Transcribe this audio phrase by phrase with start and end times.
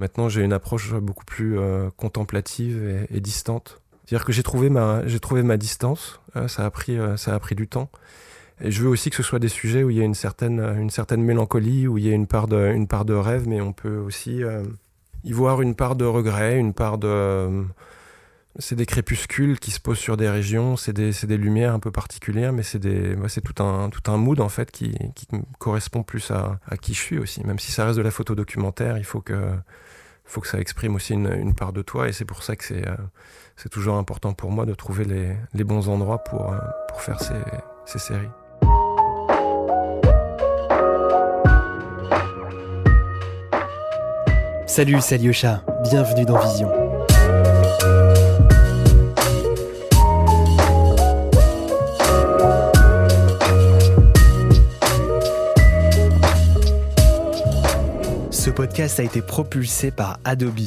[0.00, 3.80] Maintenant, j'ai une approche beaucoup plus euh, contemplative et, distante.
[4.04, 6.20] C'est-à-dire que j'ai trouvé ma, j'ai trouvé ma distance.
[6.36, 7.90] Euh, ça a pris, euh, ça a pris du temps.
[8.60, 10.60] Et je veux aussi que ce soit des sujets où il y a une certaine,
[10.60, 13.60] une certaine mélancolie, où il y a une part de, une part de rêve, mais
[13.60, 14.42] on peut aussi
[15.24, 17.64] y voir une part de regret, une part de
[18.58, 21.92] c'est des crépuscules qui se posent sur des régions, c'est des, des, lumières un peu
[21.92, 25.28] particulières, mais c'est tout, un, tout un mood en fait qui, qui
[25.58, 27.46] correspond plus à, à, qui je suis aussi.
[27.46, 29.52] Même si ça reste de la photo documentaire, il faut que,
[30.28, 32.86] faut que ça exprime aussi une, part de toi, et c'est pour ça que c'est
[32.86, 36.58] euh, toujours important pour moi de trouver les, les bons endroits pour, euh,
[36.88, 37.34] pour faire ces,
[37.86, 38.28] ces séries.
[44.66, 46.70] Salut, c'est Alyosha, bienvenue dans Vision.
[58.58, 60.58] Podcast a été propulsé par Adobe.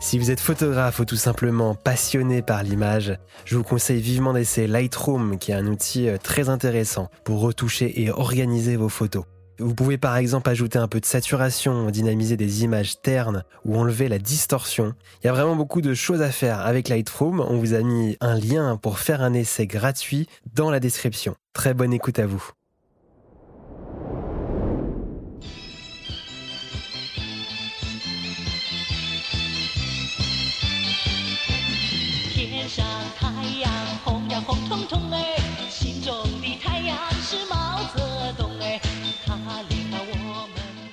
[0.00, 4.66] Si vous êtes photographe ou tout simplement passionné par l'image, je vous conseille vivement d'essayer
[4.66, 9.22] Lightroom qui est un outil euh, très intéressant pour retoucher et organiser vos photos.
[9.60, 14.08] Vous pouvez par exemple ajouter un peu de saturation, dynamiser des images ternes ou enlever
[14.08, 14.92] la distorsion.
[15.22, 17.38] Il y a vraiment beaucoup de choses à faire avec Lightroom.
[17.38, 21.36] On vous a mis un lien pour faire un essai gratuit dans la description.
[21.52, 22.50] Très bonne écoute à vous.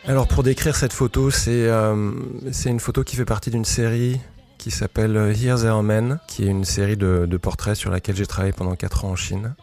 [0.10, 2.14] Alors pour décrire cette photo, euh,
[2.52, 4.20] c'est une photo qui fait partie d'une série
[4.58, 8.52] qui s'appelle Here There Men, qui est une série de, portraits sur laquelle j'ai travaillé
[8.52, 9.54] pendant 4 ans en Chine.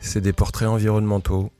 [0.00, 1.52] C'est des portraits environnementaux.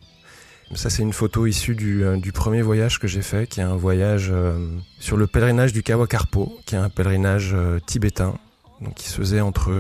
[0.75, 3.77] Ça c'est une photo issue du, euh, premier voyage que j'ai fait, qui est un
[3.77, 4.57] voyage euh,
[4.99, 7.55] sur le pèlerinage du Kawakarpo, qui est un pèlerinage
[7.85, 8.39] tibétain,
[8.81, 9.71] donc qui se faisait entre,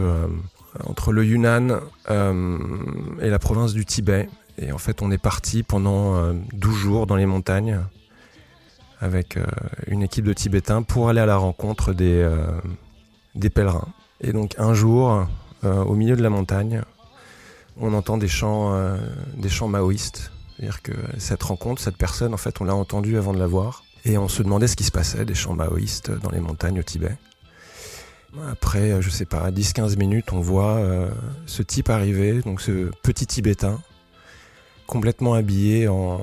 [0.85, 4.29] entre le Yunnan et la province du Tibet.
[4.59, 7.81] Et en fait on est parti pendant 12 jours dans les montagnes
[9.03, 9.45] avec euh,
[9.89, 13.89] une équipe de Tibétains pour aller à la rencontre des, euh, pèlerins.
[14.21, 15.27] Et donc un jour,
[15.65, 16.83] euh, au milieu de la montagne,
[17.77, 18.79] on entend des chants,
[19.35, 20.31] des chants maoïstes.
[20.57, 23.83] C'est-à-dire que cette rencontre, cette personne, en fait, on l'a entendue avant de la voir.
[24.05, 26.83] Et on se demandait ce qui se passait, des chants maoïstes dans les montagnes au
[26.83, 27.17] Tibet.
[28.51, 30.81] Après, je sais pas, 10-15 minutes, on voit
[31.47, 33.81] ce type arriver, donc ce petit Tibétain,
[34.87, 36.21] complètement habillé en,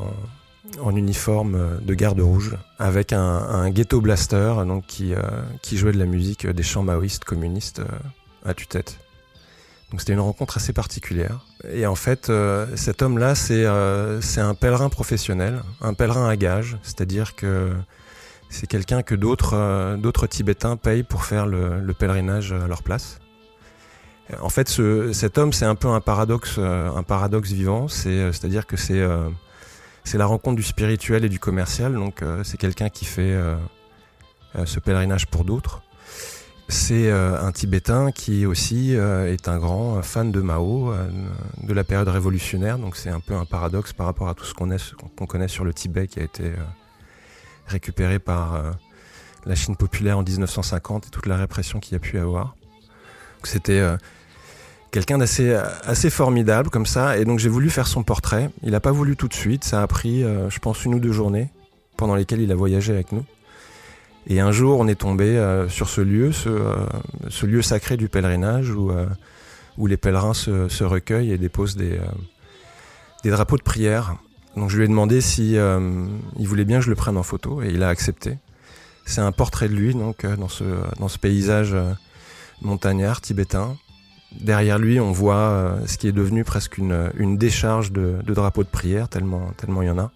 [0.81, 5.21] en uniforme de garde rouge avec un, ghetto blaster donc qui, euh,
[5.61, 8.99] qui jouait de la musique des chants maoïstes communistes euh, à tue-tête.
[9.91, 11.45] Donc c'était une rencontre assez particulière.
[11.71, 13.65] Et en fait, euh, cet homme-là, c'est
[14.21, 17.71] c'est un pèlerin professionnel, un pèlerin à gage, c'est-à-dire que
[18.49, 23.19] c'est quelqu'un que d'autres d'autres Tibétains payent pour faire le, le, pèlerinage à leur place.
[24.41, 27.87] En fait, ce, cet homme, c'est un peu un paradoxe, un paradoxe vivant.
[27.87, 29.03] C'est, c'est-à-dire que c'est
[30.09, 31.93] c'est la rencontre du spirituel et du commercial.
[31.93, 33.55] Donc euh, c'est quelqu'un qui fait euh,
[34.55, 35.83] euh, ce pèlerinage pour d'autres.
[36.67, 40.93] C'est un Tibétain qui aussi est un grand fan de Mao,
[41.63, 42.77] de la période révolutionnaire.
[42.77, 45.73] Donc c'est un peu un paradoxe par rapport à tout ce qu'on connaît sur le
[45.73, 46.53] Tibet qui a été
[47.65, 48.61] récupéré par
[49.47, 52.55] la Chine populaire en 1950 et toute la répression qu'il y a pu avoir.
[53.43, 53.81] C'était
[54.91, 57.17] quelqu'un d'assez assez formidable comme ça.
[57.17, 58.49] Et donc j'ai voulu faire son portrait.
[58.63, 59.63] Il n'a pas voulu tout de suite.
[59.63, 61.49] Ça a pris, euh, je pense, une ou deux journées
[61.97, 63.25] pendant lesquelles il a voyagé avec nous.
[64.27, 66.75] Et un jour, on est tombé euh, sur ce lieu, ce, euh,
[67.29, 68.91] ce, lieu sacré du pèlerinage où,
[69.77, 71.99] où les pèlerins se, se, recueillent et déposent des,
[73.23, 74.15] des drapeaux de prière.
[74.55, 77.61] Donc je lui ai demandé si il voulait bien que je le prenne en photo
[77.61, 78.37] et il a accepté.
[79.05, 80.63] C'est un portrait de lui donc dans ce,
[80.99, 81.75] dans ce paysage
[82.61, 83.77] montagnard tibétain
[84.31, 88.33] Derrière lui, on voit euh, ce qui est devenu presque une, une décharge de, de,
[88.33, 90.11] drapeaux de prière, tellement, tellement il y en a.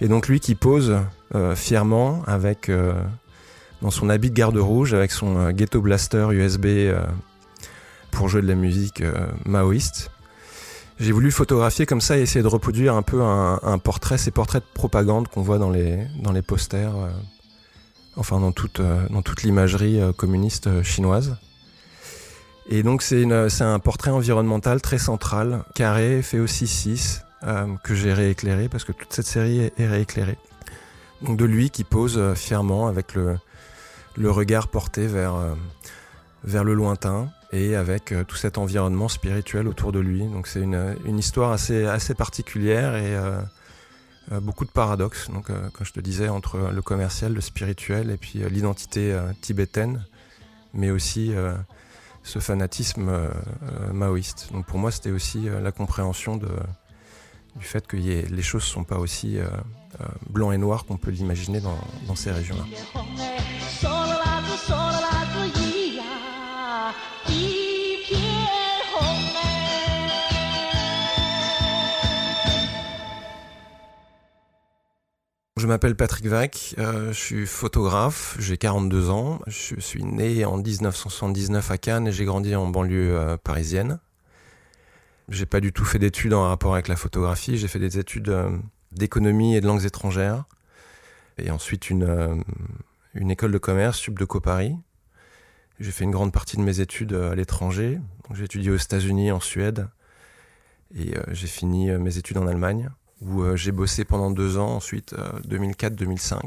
[0.00, 0.96] Et donc lui qui pose
[1.34, 2.92] euh, fièrement avec euh,
[3.82, 6.66] dans son habit de garde rouge, avec son ghetto blaster USB
[8.10, 9.02] pour jouer de la musique
[9.46, 10.10] maoïste.
[10.98, 14.30] J'ai voulu photographier comme ça et essayer de reproduire un peu un, un portrait, ces
[14.30, 16.92] portraits de propagande qu'on voit dans les, dans les posters,
[18.16, 21.36] enfin dans toute, dans toute l'imagerie communiste chinoise.
[22.68, 28.12] Et donc c'est un portrait environnemental très central, carré, fait aussi 6, euh, que j'ai
[28.12, 30.36] rééclairé parce que toute cette série est, rééclairée.
[31.22, 33.38] Donc de lui qui pose euh, fièrement avec le,
[34.30, 35.54] regard porté vers, euh,
[36.44, 40.22] vers le lointain et avec tout cet environnement spirituel autour de lui.
[40.26, 43.18] Donc c'est une, une, histoire assez, assez particulière et
[44.40, 48.44] beaucoup de paradoxes, donc comme je te disais, entre le commercial, le spirituel et puis
[48.48, 50.04] l'identité tibétaine,
[50.74, 51.34] mais aussi
[52.22, 53.10] ce fanatisme
[53.92, 54.48] maoïste.
[54.52, 58.98] Donc pour moi, c'était aussi la compréhension du fait que les choses ne sont pas
[58.98, 59.38] aussi
[60.28, 62.64] blanc et noir qu'on peut l'imaginer dans ces régions-là.
[75.60, 80.56] Je m'appelle Patrick Vac, euh, je suis photographe, j'ai 42 ans, je suis né en
[80.56, 84.00] 1979 à Cannes et j'ai grandi en banlieue euh, parisienne.
[85.28, 88.30] J'ai pas du tout fait d'études en rapport avec la photographie, j'ai fait des études
[88.30, 88.48] euh,
[88.92, 90.44] d'économie et de langues étrangères
[91.36, 92.42] et ensuite une,
[93.12, 94.74] une école de commerce, Subdeco Paris.
[95.78, 98.00] J'ai fait une grande partie de mes études à l'étranger,
[98.32, 99.90] j'ai étudié aux États-Unis, en Suède
[100.94, 105.14] et j'ai fini mes études en Allemagne où euh, j'ai bossé pendant deux ans, ensuite
[105.48, 106.38] 2004-2005, euh,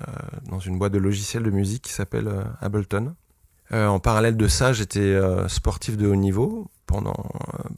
[0.00, 0.04] euh,
[0.48, 2.30] dans une boîte de logiciels de musique qui s'appelle
[2.60, 3.14] Ableton.
[3.72, 5.18] en parallèle de ça, j'étais
[5.48, 7.30] sportif de haut niveau pendant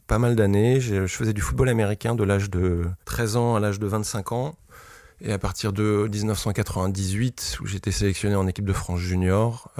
[0.07, 0.79] pas mal d'années.
[0.79, 4.55] Je faisais du football américain de l'âge de 13 ans à l'âge de 25 ans.
[5.21, 9.71] Et à partir de 1998, où j'étais sélectionné en équipe de France junior,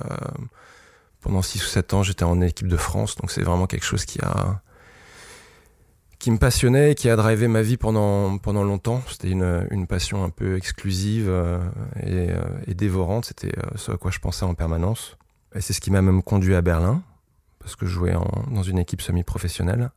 [1.22, 3.16] pendant 6 ou 7 ans, j'étais en équipe de France.
[3.16, 4.62] Donc c'est vraiment quelque chose qui a,
[6.24, 9.04] qui me passionnait et qui a drivé ma vie pendant, pendant longtemps.
[9.10, 11.60] C'était une, une, passion un peu exclusive euh,
[12.00, 13.26] et, euh, et, dévorante.
[13.26, 15.18] C'était euh, ce à quoi je pensais en permanence.
[15.54, 17.04] Et c'est ce qui m'a même conduit à Berlin,
[17.60, 18.14] parce que je jouais
[18.52, 19.92] dans une équipe semi-professionnelle.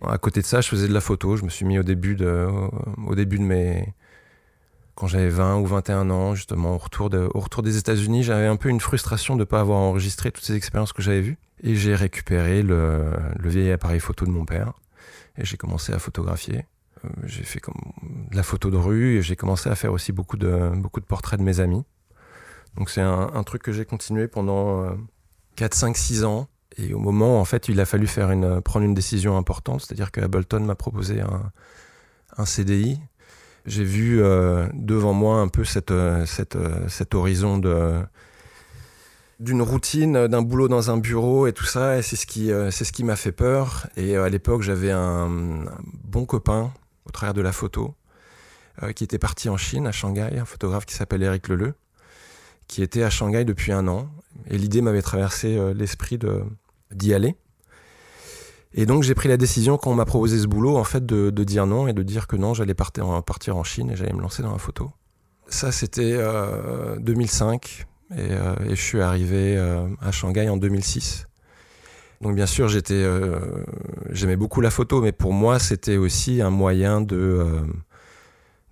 [0.00, 1.36] À côté de ça, je faisais de la photo.
[1.36, 2.48] Je me suis mis au début de,
[3.14, 3.92] début de mes.
[4.94, 8.46] Quand j'avais 20 ou 21 ans, justement, au retour, de, au retour des États-Unis, j'avais
[8.46, 11.36] un peu une frustration de ne pas avoir enregistré toutes ces expériences que j'avais vues.
[11.62, 14.72] Et j'ai récupéré le, le vieil appareil photo de mon père
[15.38, 16.64] et j'ai commencé à photographier.
[17.04, 17.60] Euh, j'ai fait
[18.30, 21.04] de la photo de rue et j'ai commencé à faire aussi beaucoup de, beaucoup de
[21.06, 21.84] portraits de mes amis.
[22.76, 24.98] Donc c'est un, truc que j'ai continué pendant
[25.56, 26.48] 4, 5, 6 ans.
[26.76, 30.12] Et au moment, en fait, il a fallu faire une, prendre une décision importante, c'est-à-dire
[30.12, 31.52] que Ableton m'a proposé un,
[32.36, 33.00] un CDI.
[33.64, 35.94] J'ai vu euh, devant moi un peu cette,
[36.26, 36.58] cette,
[36.88, 38.02] cet horizon de,
[39.38, 41.98] d'une routine, d'un boulot dans un bureau et tout ça.
[41.98, 43.88] Et c'est ce qui, euh, m'a fait peur.
[43.96, 45.64] Et euh, à l'époque, j'avais un,
[46.04, 46.72] bon copain
[47.06, 47.94] au travers de la photo
[48.82, 51.74] euh, qui était parti en Chine, à Shanghai, un photographe qui s'appelle Eric Leleu,
[52.66, 54.08] qui était à Shanghai depuis un an.
[54.48, 56.18] Et l'idée m'avait traversé l'esprit
[56.90, 57.36] d'y aller.
[58.74, 61.30] Et donc j'ai pris la décision quand on m'a proposé ce boulot, en fait, de,
[61.44, 64.20] dire non et de dire que non, j'allais partir, partir en Chine et j'allais me
[64.20, 64.90] lancer dans la photo.
[65.48, 66.18] Ça, c'était
[66.98, 67.86] 2005.
[68.12, 71.26] Euh, et, je suis arrivé euh, à Shanghai en 2006.
[72.22, 73.40] Donc bien sûr, euh,
[74.10, 77.46] j'aimais beaucoup la photo, mais pour moi, c'était aussi un moyen de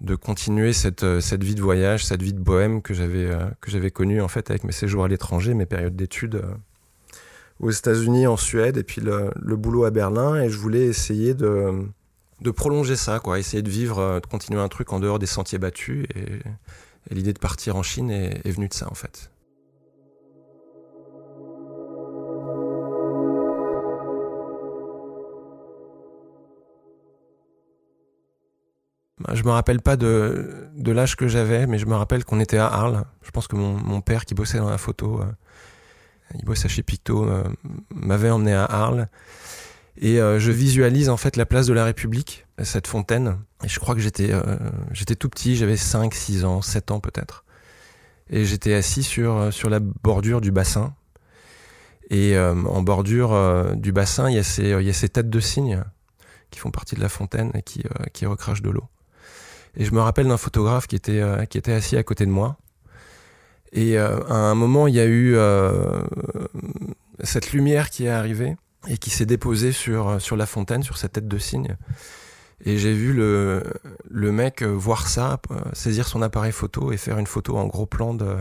[0.01, 3.91] de continuer cette, cette vie de voyage, cette vie de bohème que j'avais que j'avais
[3.91, 6.43] connue en fait avec mes séjours à l'étranger, mes périodes d'études
[7.61, 10.43] aux États-Unis, en Suède, et puis le, le, boulot à Berlin.
[10.43, 11.87] Et je voulais essayer de,
[12.41, 15.59] de prolonger ça, quoi, essayer de vivre, de continuer un truc en dehors des sentiers
[15.59, 16.07] battus.
[17.11, 19.31] Et l'idée de partir en Chine est, venue de ça en fait.
[29.33, 32.67] Je me rappelle pas de, l'âge que j'avais, mais je me rappelle qu'on était à
[32.67, 33.05] Arles.
[33.23, 35.27] Je pense que mon, père qui bossait dans la photo, euh,
[36.39, 37.45] il bossait chez Picto, euh,
[37.91, 39.09] m'avait emmené à Arles.
[39.97, 43.39] Et euh, je visualise en fait la place de la République, cette fontaine.
[43.67, 44.57] Je crois que j'étais euh,
[44.93, 47.45] j'étais tout petit, j'avais 5, 6 ans, 7 ans peut-être.
[48.31, 50.95] Et j'étais assis sur, euh, sur la bordure du bassin.
[52.11, 55.41] Et en bordure du bassin, il y, a ces, il y a ces têtes de
[55.41, 55.83] cygnes
[56.51, 58.85] qui font partie de la fontaine et qui, qui recrachent de l'eau.
[59.75, 62.59] Et je me rappelle d'un photographe qui était, qui était assis à côté de moi.
[63.73, 65.35] Et à un moment, il y a eu
[67.23, 68.55] cette lumière qui est arrivée
[68.87, 71.75] et qui s'est déposé sur, sur la fontaine, sur sa tête de cygne.
[72.65, 73.63] Et j'ai vu le,
[74.11, 75.41] mec voir ça,
[75.75, 78.37] saisir son appareil photo et faire une photo en gros plan de,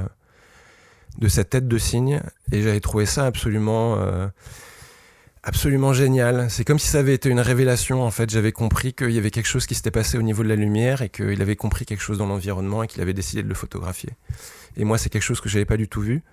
[1.18, 2.22] de cette tête de cygne.
[2.52, 4.28] Et j'avais trouvé ça absolument, euh,
[5.44, 6.50] absolument génial.
[6.50, 8.04] C'est comme si ça avait été une révélation.
[8.04, 10.50] En fait, j'avais compris qu'il y avait quelque chose qui s'était passé au niveau de
[10.50, 13.50] la lumière et qu'il avait compris quelque chose dans l'environnement et qu'il avait décidé de
[13.50, 14.12] le photographier.
[14.78, 16.24] Et moi, c'est quelque chose que j'avais pas du tout vu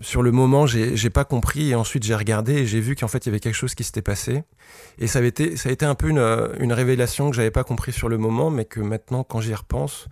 [0.00, 3.26] sur le moment, j'ai pas compris et ensuite j'ai regardé et j'ai vu qu'en fait
[3.26, 4.42] il y avait quelque chose qui s'était passé.
[4.98, 7.92] Et ça, avait été, ça a été un peu une, révélation que j'avais pas compris
[7.92, 10.08] sur le moment, mais que maintenant, quand j'y repense,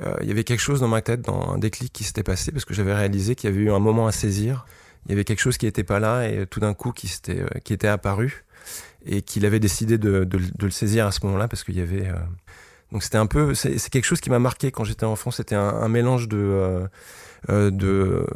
[0.00, 2.52] euh, il y avait quelque chose dans ma tête, dans un déclic qui s'était passé
[2.52, 4.64] parce que j'avais réalisé qu'il y avait eu un moment à saisir.
[5.06, 7.40] Il y avait quelque chose qui n'était pas là et tout d'un coup qui, était,
[7.40, 8.44] euh, qui était apparu
[9.04, 10.28] et qu'il avait décidé de,
[10.60, 12.14] le saisir à ce moment-là parce qu'il y avait euh,
[12.92, 15.30] Donc c'était un peu, c'est quelque chose qui m'a marqué quand j'étais enfant.
[15.30, 16.86] C'était un, mélange de euh,
[17.48, 18.26] de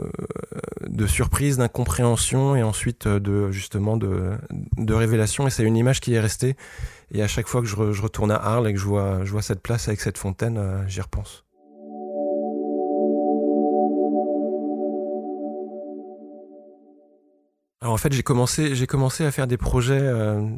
[0.88, 4.32] de surprise, d'incompréhension et ensuite de justement de
[4.76, 5.46] de révélation.
[5.46, 6.56] Et c'est une image qui est restée.
[7.10, 9.88] Et à chaque fois que je, retourne à Arles et que je vois cette place
[9.88, 11.44] avec cette fontaine, euh, j'y repense.
[17.80, 20.10] Alors en fait, j'ai commencé à faire des projets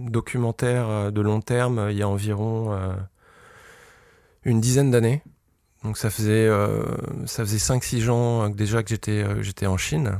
[0.08, 2.78] documentaires de long terme il y a environ
[4.44, 5.22] une dizaine d'années.
[5.86, 6.82] Donc ça faisait, euh,
[7.26, 10.18] ça faisait 5-6 ans déjà que j'étais, euh, j'étais en Chine.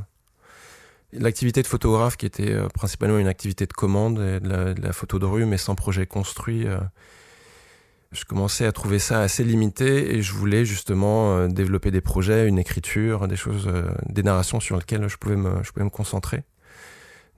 [1.11, 5.19] L'activité de photographe qui était euh, principalement une activité de commande, et de, la, photo
[5.19, 6.65] de rue, mais sans projet construit,
[8.13, 12.59] je commençais à trouver ça assez limité et je voulais justement développer des projets, une
[12.59, 13.69] écriture, des choses,
[14.07, 16.43] des narrations sur lesquelles je pouvais me, je pouvais me concentrer.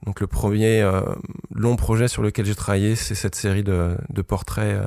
[0.06, 0.88] Donc le premier
[1.52, 4.80] long projet sur lequel j'ai travaillé, c'est cette série de, de portraits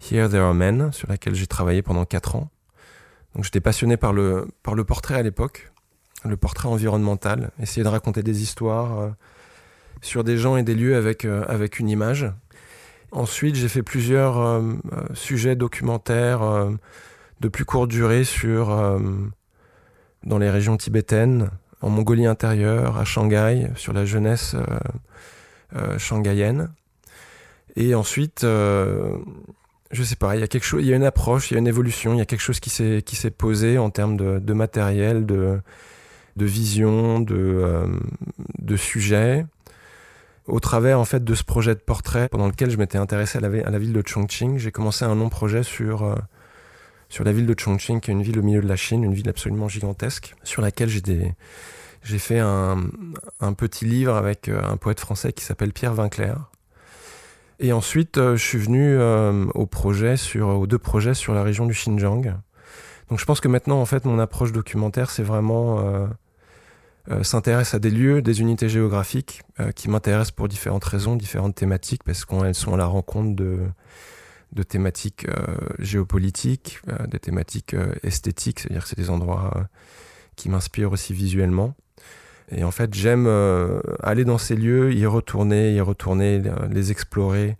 [0.00, 2.50] Here There Are Men, sur laquelle j'ai travaillé pendant 4 ans.
[3.34, 5.70] Donc j'étais passionné par le, par le portrait à l'époque,
[6.24, 9.08] le portrait environnemental, essayer de raconter des histoires euh,
[10.00, 12.26] sur des gens et des lieux avec, euh, avec une image.
[13.12, 14.60] Ensuite, j'ai fait plusieurs euh,
[15.14, 16.42] sujets documentaires
[17.40, 18.68] de plus courte durée sur,
[20.24, 24.54] dans les régions tibétaines, en Mongolie intérieure, à Shanghai, sur la jeunesse
[25.98, 26.70] shanghaïenne.
[27.74, 28.46] Et ensuite,
[29.90, 31.56] je sais pas, il y a quelque chose, il y a une approche, il y
[31.56, 34.16] a une évolution, il y a quelque chose qui s'est qui s'est posé en termes
[34.16, 35.60] de, de matériel, de
[36.36, 37.86] de vision, de euh,
[38.58, 39.46] de sujet,
[40.46, 43.40] au travers en fait de ce projet de portrait pendant lequel je m'étais intéressé à
[43.40, 44.58] la, ville de Chongqing.
[44.58, 46.14] J'ai commencé un long projet sur euh,
[47.08, 49.14] sur la ville de Chongqing, qui est une ville au milieu de la Chine, une
[49.14, 51.34] ville absolument gigantesque, sur laquelle j'ai des
[52.02, 52.84] j'ai fait un,
[53.40, 56.50] un petit livre avec euh, un poète français qui s'appelle Pierre Vinclair,
[57.60, 62.22] et ensuite, euh, je suis venu euh, aux deux projets sur la région du Xinjiang.
[63.10, 66.06] Donc je pense que maintenant, en fait, mon approche documentaire, c'est vraiment euh,
[67.10, 69.42] euh s'intéresse à des lieux, des unités géographiques
[69.76, 75.26] qui m'intéressent pour différentes raisons, différentes thématiques, parce qu'elles sont à la rencontre de thématiques
[75.78, 79.68] géopolitiques, des thématiques esthétiques, c'est-à-dire que c'est des endroits
[80.36, 81.74] qui m'inspirent aussi visuellement.
[82.52, 86.90] Et en fait, j'aime euh, aller dans ces lieux, y retourner, y retourner, euh, les
[86.90, 87.56] explorer,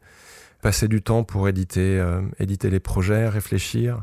[0.63, 4.03] passer du temps pour éditer, euh, éditer les projets, réfléchir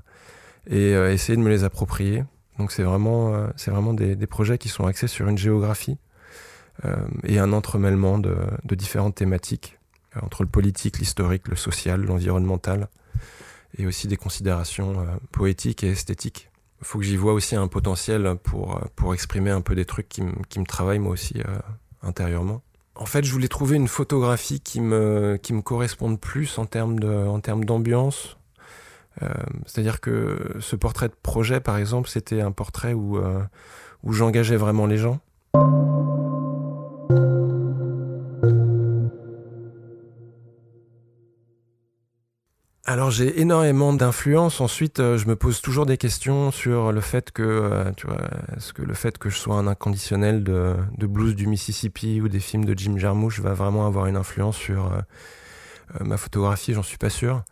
[0.70, 2.26] et essayer de me les approprier.
[2.60, 5.98] Donc c'est vraiment, c'est vraiment des, projets qui sont axés sur une géographie
[7.24, 9.80] et un entremêlement de, de différentes thématiques
[10.22, 12.90] entre le politique, l'historique, le social, l'environnemental
[13.78, 16.47] et aussi des considérations poétiques et esthétiques
[16.82, 20.24] faut que j'y vois aussi un potentiel pour, pour exprimer un peu des trucs qui,
[20.50, 21.58] qui me travaillent moi aussi euh,
[22.04, 22.62] intérieurement.
[22.96, 27.00] En fait, je voulais trouver une photographie qui me, qui me corresponde plus en termes
[27.00, 28.38] de, en termes d'ambiance.
[29.22, 29.30] Euh,
[29.66, 33.42] C'est-à-dire que ce portrait de projet, par exemple, c'était un portrait où, euh,
[34.04, 35.20] où j'engageais vraiment les gens.
[42.90, 44.62] Alors j'ai énormément d'influence.
[44.62, 48.22] Ensuite, euh, je me pose toujours des questions sur le fait que, euh, tu vois,
[48.56, 52.40] est-ce que le fait que je sois un inconditionnel de, blues du Mississippi ou des
[52.40, 55.02] films de Jim Jarmusch va vraiment avoir une influence sur euh,
[56.00, 57.44] ma photographie J'en suis pas sûr.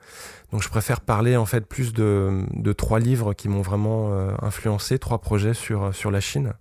[0.54, 5.00] Donc je préfère parler en fait plus de, de trois livres qui m'ont vraiment influencé,
[5.00, 6.54] trois projets sur sur la Chine,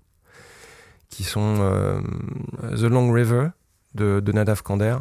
[1.10, 2.02] qui sont
[2.72, 3.50] The Long River
[3.94, 4.96] de, de Nadav Kander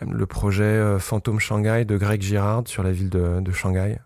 [0.00, 3.98] le projet euh, Fantôme Shanghai de Greg Girard sur la ville de, Shanghai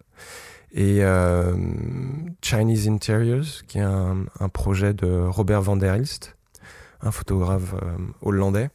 [0.73, 1.53] et euh,
[2.43, 6.37] Chinese Interiors, qui est un, projet de Robert van der Hilst,
[7.01, 8.71] un photographe euh, hollandais.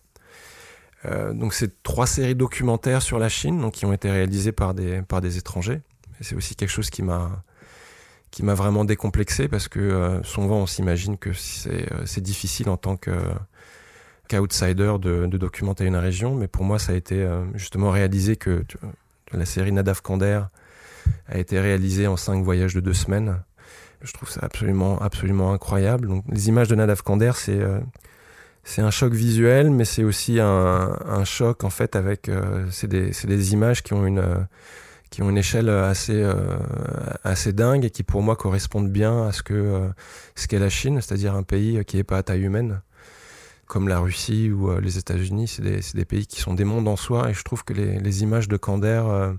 [1.33, 5.03] Donc c'est trois séries documentaires sur la Chine, donc qui ont été réalisées par des
[5.03, 5.81] par des étrangers.
[6.19, 7.43] C'est aussi quelque chose qui m'a
[8.31, 13.11] qui m'a vraiment décomplexé parce que souvent on s'imagine que c'est difficile en tant que
[14.27, 18.35] qu'outsider de, de, documenter une région, mais pour moi, ça a été euh, justement réalisé
[18.35, 18.63] que
[19.31, 20.41] la série Nadav Kander
[21.27, 23.41] a été réalisée en cinq voyages de deux semaines.
[24.01, 26.07] Je trouve ça absolument, absolument incroyable.
[26.07, 27.79] Donc, les images de Nadav Kander, c'est euh,
[28.77, 33.53] un choc visuel, mais c'est aussi un, choc en fait avec euh, c'est des, des
[33.53, 34.23] images qui ont une
[35.11, 36.27] qui ont une échelle assez
[37.23, 39.87] assez dingue et qui pour moi correspondent bien à ce que
[40.33, 42.81] ce qu'est la Chine, c'est-à-dire un pays qui n'est pas à taille humaine
[43.67, 46.95] comme la Russie ou euh, les États-Unis, c'est des, pays qui sont des mondes en
[46.95, 47.29] soi.
[47.29, 49.33] Et je trouve que les, images de Kander, euh,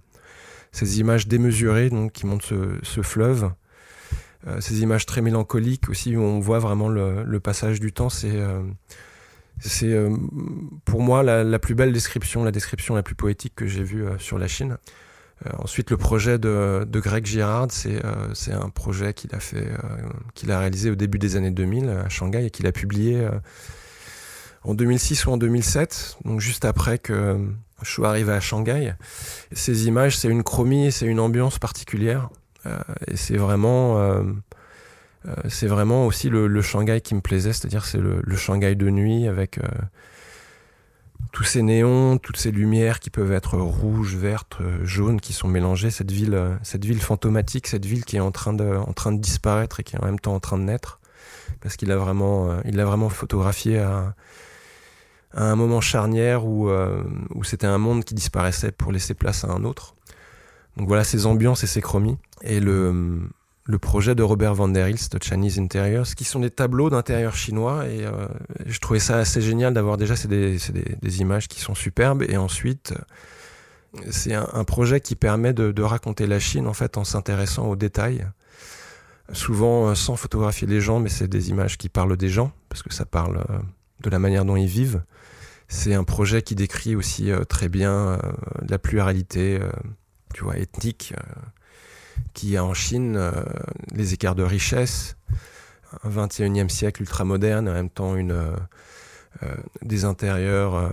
[0.73, 2.47] ces images démesurées, donc qui montrent
[2.83, 3.51] ce, fleuve,
[4.47, 8.39] euh, ces images très mélancoliques aussi, où on voit vraiment le, passage du temps, c'est
[9.59, 9.97] c'est
[10.85, 14.39] pour moi la, plus belle description, la description la plus poétique que j'ai vue sur
[14.39, 14.77] la Chine.
[15.59, 18.03] ensuite, le projet de, Greg Girard, c'est
[18.53, 19.71] un projet qu'il a fait,
[20.35, 23.27] qu'il a réalisé au début des années 2000 à Shanghai et qu'il a publié
[24.67, 27.39] en 2006 ou en 2007, donc juste après que
[27.83, 28.95] je suis arrivé à Shanghai.
[29.53, 32.29] Ces images, c'est une chromie, c'est une ambiance particulière,
[33.07, 34.33] et c'est vraiment
[35.27, 39.27] euh, c'est vraiment aussi le, Shanghai qui me plaisait, c'est-à-dire c'est le, Shanghai de nuit
[39.27, 39.63] avec euh,
[41.33, 45.49] tous ces néons, toutes ces lumières qui peuvent être rouges, vertes, euh, jaunes, qui sont
[45.49, 49.83] mélangées, cette ville, cette ville fantomatique, cette ville qui est en train de, disparaître et
[49.83, 51.01] qui est en même temps en train de naître,
[51.61, 54.15] parce qu'il a vraiment, l'a vraiment photographié à,
[55.33, 59.65] un moment charnière où, où c'était un monde qui disparaissait pour laisser place à un
[59.65, 59.95] autre.
[60.77, 62.17] Donc voilà ces ambiances et ces chromies.
[62.43, 63.21] Et le,
[63.67, 67.87] le projet de Robert van der Hilst, Chinese Interiors, qui sont des tableaux d'intérieur chinois.
[67.87, 68.29] Et euh,
[68.67, 70.59] je trouvais ça assez génial d'avoir déjà c'est des,
[71.03, 72.23] des, images qui sont superbes.
[72.29, 72.95] Et ensuite,
[74.11, 78.27] c'est un, projet qui permet de, raconter la Chine en fait en s'intéressant aux détails.
[79.33, 82.85] Souvent euh, sans photographier les gens, mais c'est des images qui parlent des gens, parce
[82.85, 83.59] que ça parle euh,
[84.03, 85.03] de la manière dont ils vivent.
[85.69, 88.19] C'est un projet qui décrit aussi très bien
[88.69, 89.61] la pluralité,
[90.33, 91.15] tu vois, ethnique
[92.35, 93.33] qui a en Chine euh,
[93.93, 95.17] les écarts de richesse,
[96.03, 98.57] un 21e siècle ultramoderne, en même temps euh,
[99.43, 100.91] euh, des intérieurs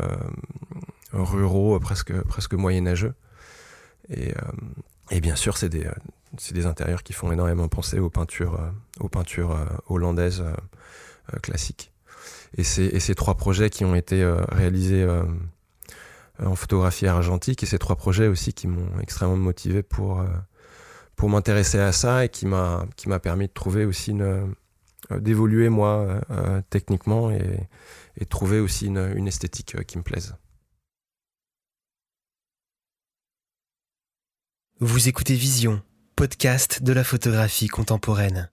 [1.11, 3.13] ruraux presque, presque moyenâgeux.
[4.09, 4.33] Et,
[5.11, 5.87] et bien sûr, c'est des,
[6.51, 8.59] des, intérieurs qui font énormément penser aux peintures,
[8.99, 10.43] aux peintures hollandaises
[11.41, 11.92] classiques.
[12.57, 15.07] Et c'est ces trois projets qui ont été réalisés
[16.43, 20.23] en photographie argentique et ces trois projets aussi qui m'ont extrêmement motivé pour,
[21.15, 24.55] pour m'intéresser à ça et qui m'a qui m'a permis de trouver aussi une
[25.11, 27.67] euh, d'évoluer moi euh, euh, techniquement et,
[28.17, 30.35] et trouver aussi une, une esthétique qui me plaise.
[34.79, 35.81] Vous écoutez Vision,
[36.15, 38.52] podcast de la photographie contemporaine.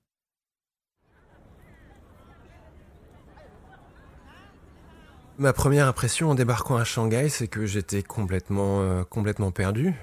[5.41, 9.95] Ma première impression en débarquant à Shanghai, c'est que j'étais complètement, complètement perdu.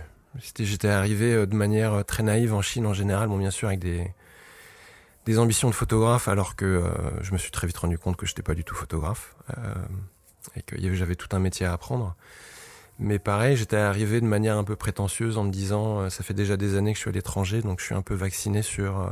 [0.60, 3.68] J'étais arrivé euh, de manière euh, très naïve en Chine en général, bon bien sûr
[3.68, 6.90] avec des, ambitions de photographe, alors que euh,
[7.22, 9.36] je me suis très vite rendu compte que je n'étais pas du tout photographe
[10.56, 12.16] et que j'avais tout un métier à apprendre.
[12.98, 16.58] Mais pareil, j'étais arrivé de manière un peu prétentieuse en me disant ça fait déjà
[16.58, 19.08] des années que je suis à l'étranger, donc je suis un peu vacciné sur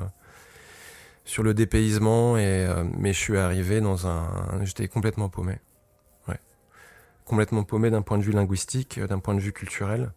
[1.25, 4.25] sur le dépaysement et mais je suis arrivé dans un
[4.63, 5.59] j'étais complètement paumé.
[7.25, 10.11] Complètement paumé d'un point de vue linguistique, d'un point de vue culturel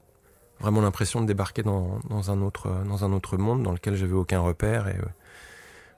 [0.61, 4.97] vraiment l'impression de débarquer dans, dans, un autre, monde dans lequel j'avais aucun repère et
[4.97, 5.09] euh,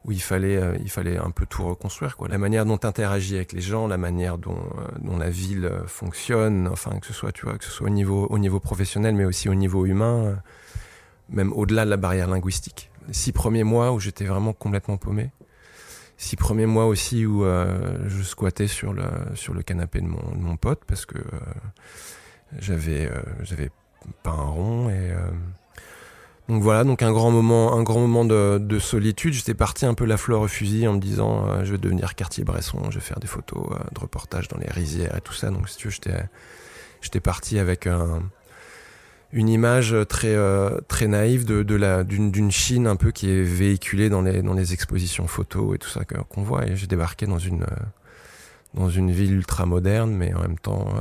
[0.04, 2.16] où il fallait, euh, un peu tout reconstruire.
[2.28, 6.68] La manière dont tu interagis avec les gens, la manière dont, euh, la ville fonctionne,
[6.68, 9.86] enfin que ce soit, tu soit au niveau, au niveau professionnel, mais aussi au niveau
[9.86, 10.38] humain,
[11.28, 12.90] même au-delà de la barrière linguistique.
[13.10, 15.30] Six premiers mois où j'étais vraiment complètement paumé.
[16.22, 19.04] Six premiers mois aussi où je squattais sur le,
[19.34, 21.16] sur le canapé de mon, de mon pote parce que
[22.58, 23.10] j'avais,
[23.42, 23.70] j'avais
[24.22, 25.30] pas un rond et euh,
[26.48, 29.32] donc voilà, donc un grand moment, un grand moment de, solitude.
[29.34, 32.16] J'étais parti un peu la fleur au fusil en me disant euh, je vais devenir
[32.16, 35.32] quartier Bresson, je vais faire des photos euh, de reportages dans les rizières et tout
[35.32, 35.50] ça.
[35.50, 36.24] Donc si tu veux, j'étais
[37.02, 38.22] j'étais parti avec un,
[39.32, 40.36] une image très
[40.88, 44.54] très naïve de, de la d'une Chine un peu qui est véhiculée dans les dans
[44.54, 46.66] les expositions photos et tout ça qu'on voit.
[46.66, 47.64] Et j'ai débarqué dans une
[48.74, 50.94] dans une ville ultra moderne, mais en même temps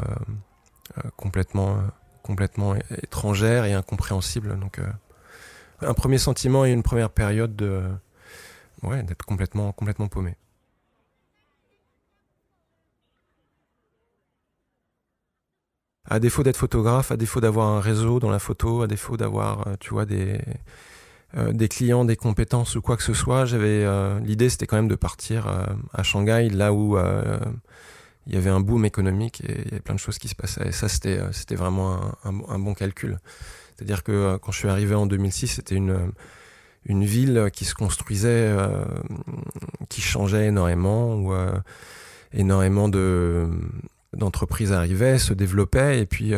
[1.16, 1.78] complètement
[2.30, 4.60] complètement étrangère et incompréhensible.
[4.60, 4.84] Donc, euh,
[5.82, 7.82] un premier sentiment et une première période de,
[8.84, 10.36] ouais, d'être complètement, complètement paumé.
[16.10, 19.68] À défaut d'être photographe, à défaut d'avoir un réseau dans la photo, à défaut d'avoir,
[19.68, 20.40] euh, tu vois, des,
[21.38, 23.86] euh, des clients, des compétences ou quoi que ce soit, j'avais
[24.22, 25.48] l'idée, c'était quand même de partir
[25.94, 26.98] à Shanghai, là où
[28.30, 30.36] il y avait un boom économique et il y avait plein de choses qui se
[30.36, 30.68] passaient.
[30.68, 33.18] Et ça, c'était, euh, c'était vraiment un, bon calcul.
[33.76, 36.12] C'est-à-dire que euh, quand je suis arrivé en 2006, c'était une,
[36.86, 38.86] une ville qui se construisait, euh,
[39.90, 41.34] qui changeait énormément, où
[42.34, 43.48] énormément de,
[44.14, 46.34] d'entreprises arrivaient, se développaient, et puis,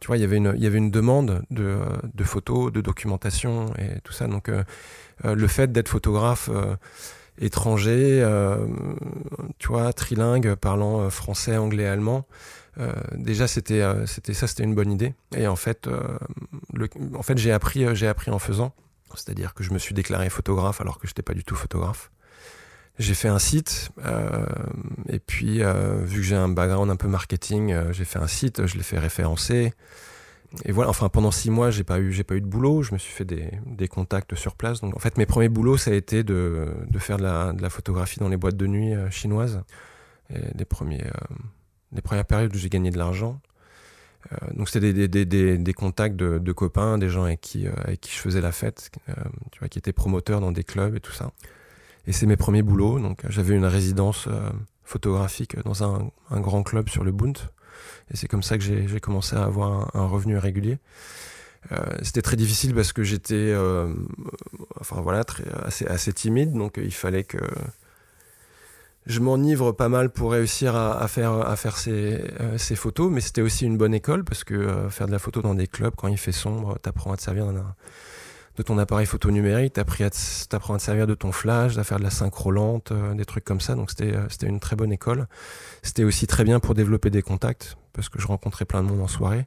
[0.00, 0.36] tu vois, il y avait
[0.78, 1.78] une, demande de,
[2.12, 4.26] de photos, de documentation et tout ça.
[4.26, 4.50] Donc,
[5.24, 6.50] le fait d'être photographe,
[7.38, 8.66] étranger, euh,
[9.58, 12.26] tu vois, trilingue, parlant euh, français, anglais, allemand.
[12.78, 15.14] Euh, déjà, c'était, ça, c'était une bonne idée.
[15.36, 15.88] Et en fait,
[16.72, 18.72] le, en fait, j'ai appris, j'ai appris en faisant.
[19.14, 22.10] C'est-à-dire que je me suis déclaré photographe alors que je n'étais pas du tout photographe.
[22.98, 23.90] J'ai fait un site
[25.08, 28.76] et puis vu que j'ai un background un peu marketing, j'ai fait un site, je
[28.76, 29.72] l'ai fait référencer.
[30.64, 32.82] et voilà, enfin pendant six mois, j'ai pas eu, j'ai pas eu de boulot.
[32.82, 34.80] Je me suis fait des, des, contacts sur place.
[34.80, 38.28] Donc en fait, mes premiers boulots, ça a été de, faire de la, photographie dans
[38.28, 39.62] les boîtes de nuit euh, chinoises.
[40.30, 43.40] Les premiers, euh, premières périodes où j'ai gagné de l'argent.
[44.32, 48.18] Euh, donc c'était des, des, des, des, contacts de, copains, des gens avec qui, je
[48.18, 48.90] faisais la fête,
[49.70, 51.32] qui étaient promoteurs dans des clubs et tout ça.
[52.06, 52.98] Et c'est mes premiers boulots.
[52.98, 54.28] Donc j'avais une résidence
[54.84, 57.38] photographique dans un, un, grand club sur le Bund
[58.10, 60.78] et c'est comme ça que j'ai commencé à avoir un, revenu régulier.
[61.72, 63.92] Euh, c'était très difficile parce que j'étais, euh,
[64.80, 65.24] enfin voilà,
[65.64, 67.38] assez, timide, donc il fallait que
[69.06, 73.10] je m'enivre pas mal pour réussir à, à faire, à faire ces, euh, ces photos,
[73.10, 75.66] mais c'était aussi une bonne école parce que euh, faire de la photo dans des
[75.66, 77.74] clubs quand il fait sombre, t'apprends à te servir d'un
[78.56, 82.04] de ton appareil photo numérique, t'apprends à te servir de ton flash, à faire de
[82.04, 83.74] la synchro lente, euh, des trucs comme ça.
[83.74, 85.26] Donc c'était c'était une très bonne école.
[85.82, 89.00] C'était aussi très bien pour développer des contacts parce que je rencontrais plein de monde
[89.00, 89.46] en soirée.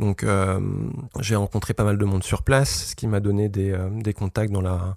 [0.00, 0.58] Donc euh,
[1.20, 4.12] j'ai rencontré pas mal de monde sur place, ce qui m'a donné des, euh, des,
[4.12, 4.96] contacts dans la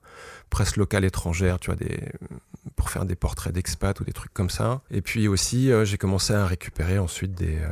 [0.50, 2.00] presse locale étrangère, tu vois, des,
[2.76, 4.82] pour faire des portraits d'expats ou des trucs comme ça.
[4.90, 7.70] Et puis aussi, euh, j'ai commencé à récupérer ensuite des, euh,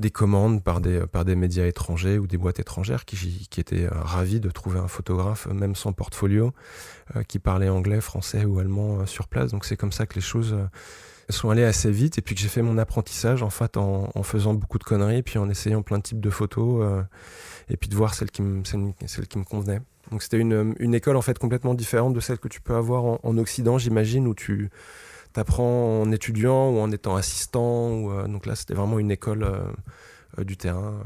[0.00, 3.88] des commandes par des, par des médias étrangers ou des boîtes étrangères qui, qui étaient
[3.88, 6.52] ravis de trouver un photographe, même sans portfolio,
[7.28, 9.50] qui parlait anglais, français ou allemand sur place.
[9.52, 10.56] Donc c'est comme ça que les choses
[11.32, 14.54] sont allées assez vite et puis que j'ai fait mon apprentissage en fait en, faisant
[14.54, 17.02] beaucoup de conneries puis en essayant plein de types de photos euh,
[17.68, 19.80] et puis de voir celle qui me, celle, celle qui me convenait.
[20.10, 23.24] Donc c'était une, une, école en fait complètement différente de celle que tu peux avoir
[23.24, 24.70] en Occident j'imagine où tu
[25.32, 28.10] t'apprends en étudiant ou en étant assistant.
[28.10, 29.60] Euh, donc là c'était vraiment une école euh,
[30.38, 31.02] euh du terrain.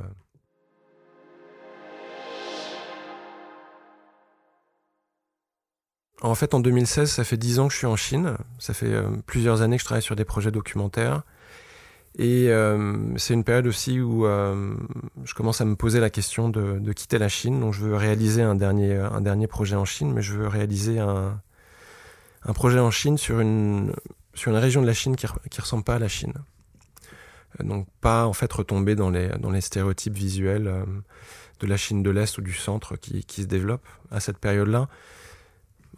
[6.23, 8.39] En fait, en 2016, ça fait 10 ans que je suis en Chine.
[8.59, 8.95] Ça fait
[9.27, 11.23] plusieurs années que je travaille sur des projets documentaires.
[12.19, 12.49] Et
[13.17, 17.19] c'est une période aussi où je commence à me poser la question de, de, quitter
[17.19, 17.61] la Chine.
[17.61, 20.99] Donc je veux réaliser un dernier, un dernier projet en Chine, mais je veux réaliser
[20.99, 21.43] un,
[22.45, 23.93] un projet en Chine sur une,
[24.47, 26.35] région de la Chine qui ne ressemble pas à la Chine.
[27.63, 30.85] Donc pas en fait retomber dans les, stéréotypes visuels euh,
[31.61, 34.89] de la Chine de l'Est ou du centre qui, se développent à cette période-là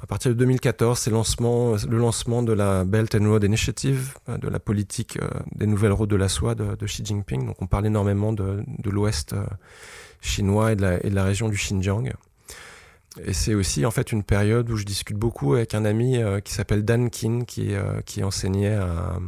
[0.02, 4.48] à partir de 2014, c'est le lancement de la Belt and Road Initiative, euh, de
[4.48, 7.46] la politique euh, des nouvelles routes de la soie de, Xi Jinping.
[7.46, 9.46] Donc on parle énormément de, l'ouest euh,
[10.20, 12.12] chinois et de, la, région du Xinjiang.
[13.24, 16.40] Et c'est aussi en fait une période où je discute beaucoup avec un ami euh,
[16.40, 19.18] qui s'appelle Dan Kin, qui, euh, qui enseignait à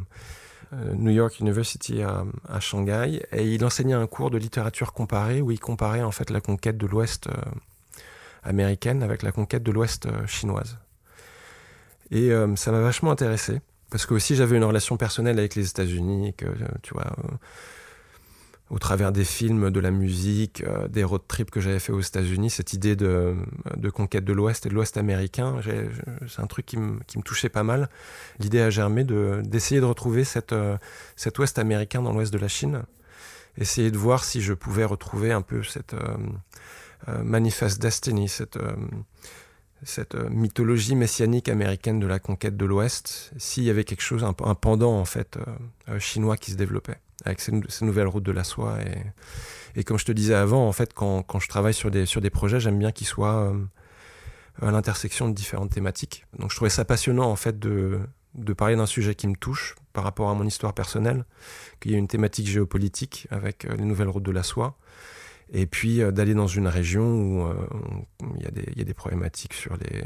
[0.94, 5.50] New York University à, à, Shanghai, et il enseignait un cours de littérature comparée où
[5.50, 7.28] il comparait en fait la conquête de l'Ouest
[8.42, 10.78] américaine avec la conquête de l'Ouest euh, chinoise.
[12.10, 15.68] Et euh, ça m'a vachement intéressé, parce que aussi j'avais une relation personnelle avec les
[15.68, 17.36] États-Unis, que euh, tu vois, euh,
[18.70, 22.00] au travers des films, de la musique, euh, des road trips que j'avais fait aux
[22.00, 23.34] États-Unis, cette idée de,
[23.92, 25.56] conquête de l'Ouest et de l'Ouest américain,
[26.26, 27.88] c'est un truc qui me, touchait pas mal.
[28.38, 30.54] L'idée a germé d'essayer de, retrouver cette,
[31.16, 32.82] cet Ouest américain dans l'Ouest de la Chine,
[33.56, 35.94] essayer de voir si je pouvais retrouver un peu cette
[37.06, 38.74] euh, Manifest Destiny, cette, euh,
[39.84, 44.24] cette euh, mythologie messianique américaine de la conquête de l'Ouest, s'il y avait quelque chose,
[44.24, 45.38] un, un pendant en fait
[45.98, 47.52] chinois qui se développait avec ces,
[47.84, 48.78] nouvelles routes de la soie.
[49.74, 52.78] Et, comme je te disais avant, en fait, quand, je travaille sur des, projets, j'aime
[52.78, 56.26] bien qu'ils soient euh, à l'intersection de différentes thématiques.
[56.38, 58.00] Donc je trouvais ça passionnant en fait de,
[58.56, 61.24] parler d'un sujet qui me touche par rapport à mon histoire personnelle,
[61.80, 64.76] qu'il y ait une thématique géopolitique avec les nouvelles routes de la soie,
[65.52, 67.54] et puis euh, d'aller dans une région où euh,
[68.36, 70.04] il y, y, a des problématiques sur les,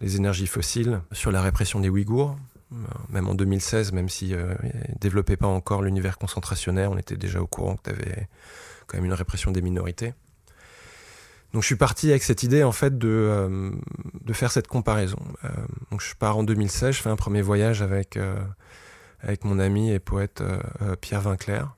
[0.00, 2.36] les, énergies fossiles, sur la répression des Ouïghours.
[3.10, 4.54] Même en 2016, même si euh,
[5.00, 8.28] développait pas encore l'univers concentrationnaire, on était déjà au courant que tu avais
[8.86, 10.14] quand même une répression des minorités.
[11.52, 13.70] Donc je suis parti avec cette idée en fait de, euh,
[14.22, 15.18] de faire cette comparaison.
[15.44, 15.48] Euh,
[15.90, 18.36] donc je pars en 2016, je fais un premier voyage avec, euh,
[19.20, 20.42] avec mon ami et poète
[21.00, 21.74] Pierre Vinclair.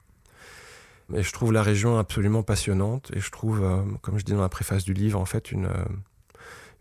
[1.14, 3.62] Et je trouve la région absolument passionnante et je trouve,
[4.00, 5.68] comme je dis dans la préface du livre, en fait une,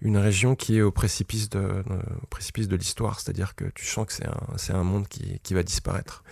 [0.04, 1.84] une région qui est au précipice de,
[2.22, 4.14] au précipice de l'histoire, c'est-à-dire que tu sens que
[4.58, 6.24] c'est un, monde qui, va disparaître.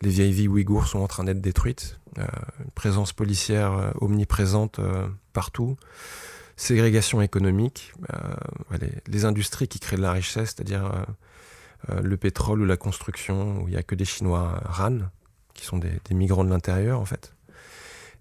[0.00, 2.24] Les vieilles vies ouïghours sont en train d'être détruites, euh,
[2.64, 5.76] une présence policière euh, omniprésente euh, partout,
[6.56, 11.06] ségrégation économique, euh, les, industries qui créent de la richesse, c'est-à-dire
[12.02, 14.98] le pétrole ou la construction, où il n'y a que des Chinois RAN,
[15.52, 17.34] qui sont des migrants de l'intérieur en fait.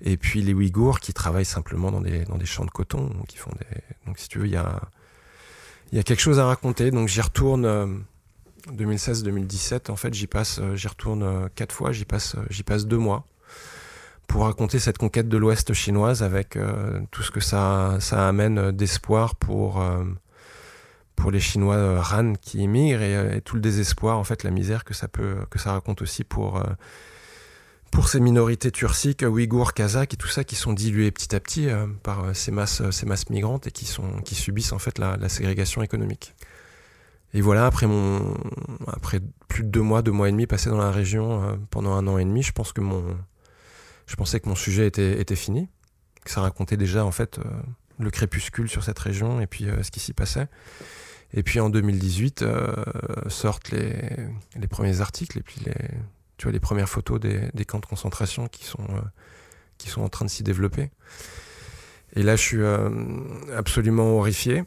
[0.02, 3.38] Et puis les Ouïghours qui travaillent simplement dans des, dans des champs de coton, qui
[3.38, 3.82] font des...
[4.06, 4.82] Donc si tu veux, il y a,
[5.92, 6.92] y a quelque chose à raconter.
[6.92, 7.88] Donc j'y retourne euh,
[8.72, 9.92] 2016-2017.
[9.92, 11.92] En fait, j'y passe, euh, j'y retourne euh, quatre fois.
[11.92, 13.26] J'y passe, j'y passe deux mois
[14.28, 16.56] pour raconter cette conquête de l'Ouest chinoise avec
[17.10, 19.84] tout ce que ça, ça amène d'espoir pour,
[21.16, 24.94] pour les Chinois Han qui immigrent et, tout le désespoir, en fait, la misère que
[24.94, 26.62] ça, peut, que ça raconte aussi pour
[27.92, 31.70] pour ces minorités turciques, ouïghours, kazakhs et tout ça qui sont dilués petit à petit
[31.70, 34.80] euh, par euh, ces masses, euh, ces masses migrantes et qui, sont, qui subissent en
[34.80, 36.36] fait la, ségrégation économique.
[37.34, 38.36] Et voilà, après, mon,
[38.88, 42.08] après plus de deux mois, deux mois et demi passés dans la région pendant un
[42.08, 43.04] an et demi, je pense que mon,
[44.08, 45.70] je pensais que mon sujet était, était fini,
[46.26, 47.40] que ça racontait déjà en fait
[48.00, 50.48] le crépuscule sur cette région et puis ce qui s'y passait.
[51.32, 52.44] Et puis en 2018
[53.28, 53.94] sortent les,
[54.56, 55.76] les premiers articles et puis les,
[56.40, 59.02] tu vois les premières photos des, camps de concentration qui sont, euh,
[59.78, 60.90] qui sont en train de s'y développer.
[62.14, 62.90] Et là, je suis euh,
[63.56, 64.64] absolument horrifié.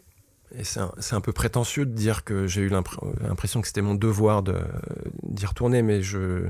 [0.55, 0.81] Et c'est
[1.15, 5.81] un, peu prétentieux de dire que j'ai eu l'impression que c'était mon devoir d'y retourner,
[5.81, 6.47] mais je,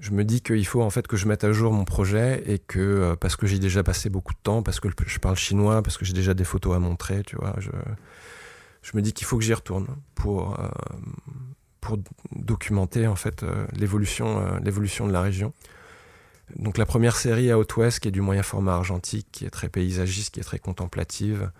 [0.00, 2.58] je me dis qu'il faut en fait que je mette à jour mon projet et
[2.58, 5.84] que euh, parce que j'ai déjà passé beaucoup de temps, parce que je parle chinois,
[5.84, 7.70] parce que j'ai déjà des photos à montrer, tu vois, je,
[8.82, 10.58] je me dis qu'il faut que j'y retourne pour,
[11.82, 11.98] pour
[12.30, 15.52] documenter en fait euh, l'évolution euh, l'évolution de la région.
[16.56, 19.68] Donc la première série à Haute-Ouest qui est du moyen format argentique, qui est très
[19.68, 21.50] paysagiste, qui est très contemplative.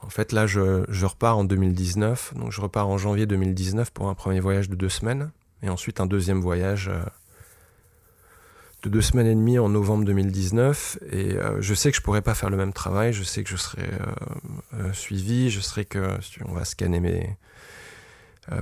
[0.00, 4.08] En fait là je, je, repars en 2019, donc je repars en janvier 2019 pour
[4.08, 7.02] un premier voyage de deux semaines, et ensuite un deuxième voyage euh,
[8.84, 11.00] de deux semaines et demie en novembre 2019.
[11.10, 13.56] Et je sais que je pourrais pas faire le même travail, je sais que je
[13.56, 13.90] serai
[14.92, 17.36] suivi, je serai que on va scanner mes,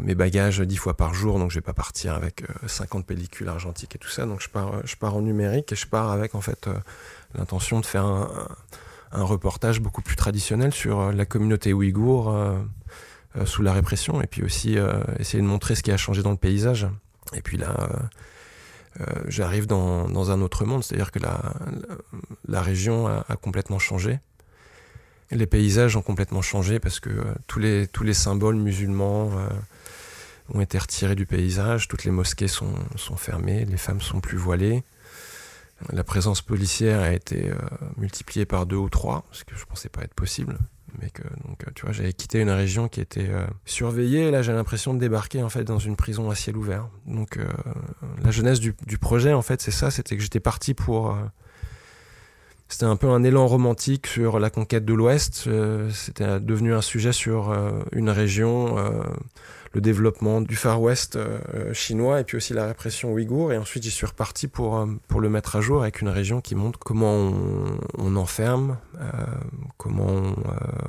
[0.01, 3.49] mes bagages dix fois par jour, donc je vais pas partir avec 50 euh, pellicules
[3.49, 4.27] argentiques et tout ça.
[4.27, 6.69] Donc je pars, euh, je pars en numérique et je pars avec en fait
[7.35, 8.29] l'intention de faire un,
[9.13, 12.37] reportage beaucoup plus traditionnel sur la communauté ouïghour
[13.47, 14.77] sous la répression et puis aussi
[15.19, 16.87] essayer de montrer ce qui a changé dans le paysage.
[17.33, 17.89] Et puis là,
[19.27, 21.55] j'arrive dans, un autre monde, c'est-à-dire que la,
[22.47, 24.19] la, région a, complètement changé.
[25.31, 27.11] Les paysages ont complètement changé parce que
[27.47, 29.31] tous, les, tous les symboles musulmans,
[30.53, 34.39] ont été retirés du paysage, toutes les mosquées sont, sont fermées, les femmes sont plus
[34.39, 34.83] voilées.
[35.93, 37.55] La présence policière a été euh,
[37.99, 40.59] multipliée par deux ou trois, ce que je pensais pas être possible.
[41.01, 44.41] Mais que, donc, tu vois, j'avais quitté une région qui était euh, surveillée, et là
[44.41, 46.89] j'ai l'impression de débarquer en fait dans une prison à ciel ouvert.
[47.07, 47.47] Donc, euh,
[48.23, 51.17] la jeunesse du, du, projet, en fait, c'est ça, c'était que j'étais parti pour.
[52.69, 55.49] C'était un peu un élan romantique sur la conquête de l'Ouest.
[55.91, 57.55] c'était devenu un sujet sur
[57.93, 58.77] une région
[59.77, 63.53] le développement du Far West euh, chinois et puis aussi la répression ouïghour.
[63.53, 66.41] Et ensuite, j'y suis reparti pour, euh, pour le mettre à jour avec une région
[66.41, 67.31] qui montre comment
[67.99, 69.11] on, enferme, euh,
[69.77, 70.35] comment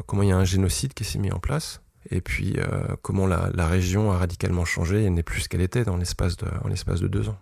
[0.06, 1.82] comment il y a un génocide qui s'est mis en place.
[2.10, 2.56] Et puis
[3.02, 6.38] comment la, la, région a radicalement changé et n'est plus ce qu'elle était dans l'espace
[6.38, 7.38] de, en l'espace de deux ans.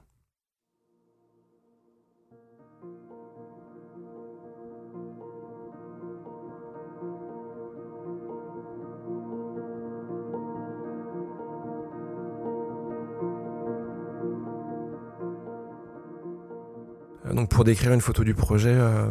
[17.36, 19.08] Donc pour décrire une photo du projet, euh,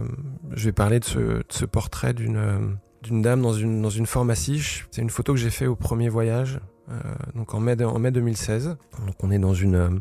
[0.55, 2.59] je vais parler de ce, portrait d'une euh,
[3.03, 4.83] d'une dame dans une, dans une pharmacie.
[4.91, 6.59] C'est une photo que j'ai fait au premier voyage,
[6.91, 6.95] euh,
[7.35, 8.79] donc en mai, en mai 2016.
[9.07, 10.01] Donc on est dans une,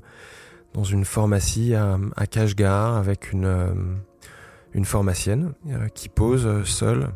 [0.73, 3.99] dans une pharmacie à, à Kashgar avec une,
[4.71, 5.51] une pharmacienne
[5.93, 7.09] qui pose seule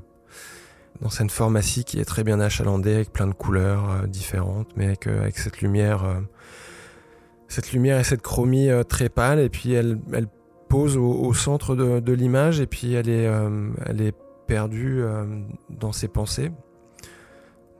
[0.99, 5.37] dans cette pharmacie qui est très bien achalandée avec plein de couleurs différentes, mais avec,
[5.37, 6.03] cette lumière
[7.47, 9.99] cette lumière et cette chromie très pâle et puis elle
[10.67, 14.15] pose au, centre de, l'image et puis elle est, euh, elle est
[14.47, 15.25] perdue euh,
[15.69, 16.51] dans ses pensées.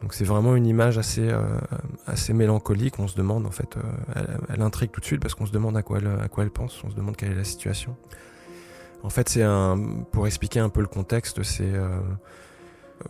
[0.02, 1.42] Donc c'est vraiment une image assez, euh,
[2.06, 3.00] assez mélancolique.
[3.00, 3.76] On se demande en fait,
[4.50, 6.52] elle, intrigue tout de suite parce qu'on se demande à quoi, elle, à quoi elle
[6.52, 7.96] pense, on se demande quelle est la situation.
[9.04, 9.78] En fait, c'est un,
[10.12, 11.74] pour expliquer un peu le contexte, c'est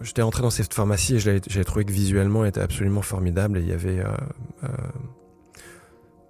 [0.02, 3.62] J'étais rentré dans cette pharmacie et j'avais trouvé que visuellement elle était absolument formidable et
[3.62, 4.04] il y avait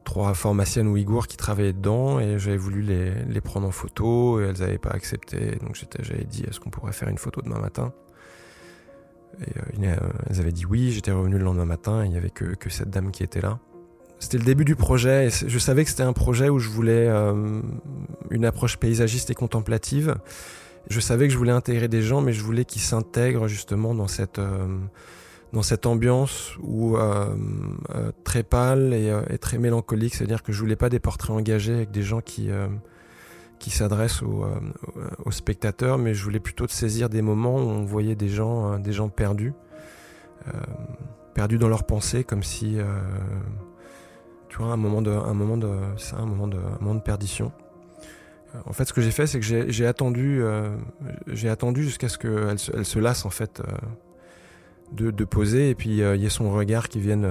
[0.08, 4.46] trois pharmaciennes ouïghours qui travaillaient dedans et j'avais voulu les, les, prendre en photo et
[4.46, 5.58] elles n'avaient pas accepté.
[5.62, 7.92] Donc j'avais dit est-ce qu'on pourrait faire une photo demain matin?
[9.42, 9.96] Et euh, euh,
[10.30, 12.70] elles avaient dit oui, j'étais revenu le lendemain matin et il n'y avait que, que,
[12.70, 13.60] cette dame qui était là.
[14.20, 17.10] C'était le début du projet et je savais que c'était un projet où je voulais
[17.10, 17.62] euh,
[18.30, 20.16] une approche paysagiste et contemplative.
[20.90, 24.08] Je savais que je voulais intégrer des gens mais je voulais qu'ils s'intègrent justement dans
[24.08, 24.40] cette
[25.54, 27.28] dans cette ambiance où euh,
[27.96, 31.74] euh, très pâle euh, et, très mélancolique, c'est-à-dire que je voulais pas des portraits engagés
[31.74, 32.50] avec des gens qui
[33.60, 38.30] qui s'adressent aux, spectateurs, mais je voulais plutôt saisir des moments où on voyait des
[38.30, 39.54] gens des gens perdus,
[41.34, 42.78] perdus dans leurs pensées, comme si
[44.50, 47.02] tu vois un moment de un moment de c'est un moment de un moment de
[47.02, 47.52] perdition.
[48.66, 50.42] En fait, ce que j'ai fait, c'est que j'ai attendu,
[51.28, 53.62] j'ai attendu jusqu'à ce qu'elle se, elle se lasse en fait
[54.92, 57.28] de, de, poser, et puis il y ait son regard qui vienne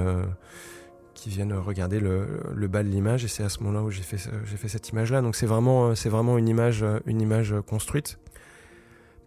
[1.15, 4.03] qui viennent regarder le, le bas de l'image et c'est à ce moment-là où j'ai
[4.03, 5.23] fait, j'ai fait cette image-là.
[5.23, 8.19] Donc c'est vraiment, c'est vraiment une image, une image construite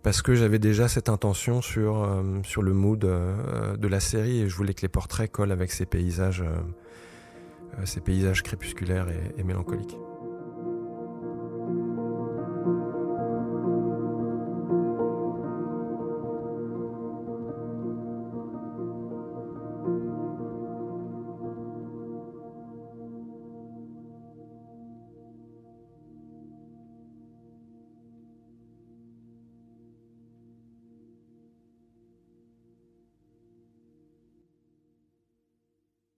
[0.04, 4.42] parce que j'avais déjà cette intention sur, euh, sur le mood euh, de la série
[4.42, 9.44] et je voulais que les portraits collent avec ces paysages, euh, ces paysages crépusculaires et
[9.44, 9.98] mélancoliques.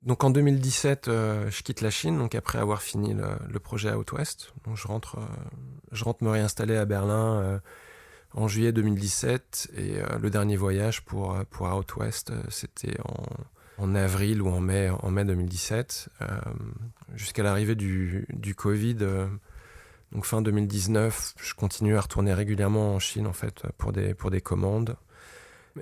[0.03, 4.13] Donc en 2017, euh, je quitte la Chine, donc après avoir fini le, projet Out
[4.13, 4.51] West.
[4.65, 5.25] Donc je rentre, euh,
[5.91, 7.59] je rentre me réinstaller à Berlin euh,
[8.33, 12.97] en juillet 2017 et le dernier voyage pour, pour Out West, c'était
[13.77, 16.07] en, avril ou en mai, en mai 2017,
[17.13, 18.95] jusqu'à l'arrivée du, du Covid.
[20.13, 24.31] donc fin 2019, je continue à retourner régulièrement en Chine en fait pour des, pour
[24.31, 24.95] des commandes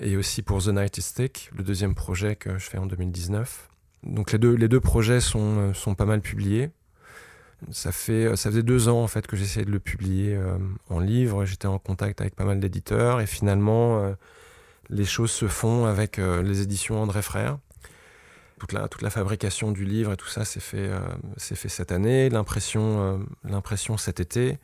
[0.02, 3.69] et aussi pour The Night Stick, le deuxième projet que je fais en 2019.
[4.04, 6.72] Donc les deux, projets sont, euh, sont pas mal publiés.
[7.72, 10.58] Ça, fait, euh, ça faisait deux ans en fait que j'essayais de le publier euh,
[10.90, 11.46] en livre.
[11.46, 14.16] J'étais en contact avec pas mal d'éditeurs et finalement
[14.90, 17.60] les choses se font avec les éditions André Frère.
[18.60, 20.90] Toute la, toute la fabrication du livre et tout ça s'est fait,
[21.38, 23.20] fait cette année, l'impression,
[23.98, 24.58] cet été.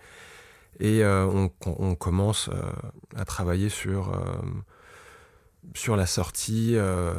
[0.80, 2.50] Et on, commence
[3.16, 4.12] à travailler sur
[5.74, 7.14] sur la sortie, euh,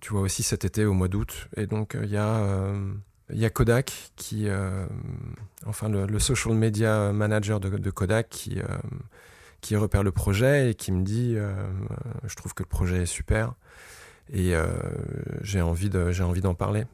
[0.00, 1.48] tu vois aussi cet été au mois d'août.
[1.56, 2.92] Et donc il y a euh,
[3.32, 4.86] il y a Kodak qui, euh,
[5.66, 8.58] enfin le, social media manager de, Kodak qui,
[9.60, 11.36] qui repère le projet et qui me dit,
[12.24, 13.54] je trouve que le projet est super
[14.32, 14.54] et
[15.42, 16.86] j'ai envie d'en parler.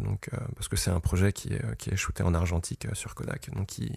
[0.00, 3.48] donc parce que c'est un projet qui est, qui shooté en argentique sur Kodak.
[3.54, 3.90] Donc il,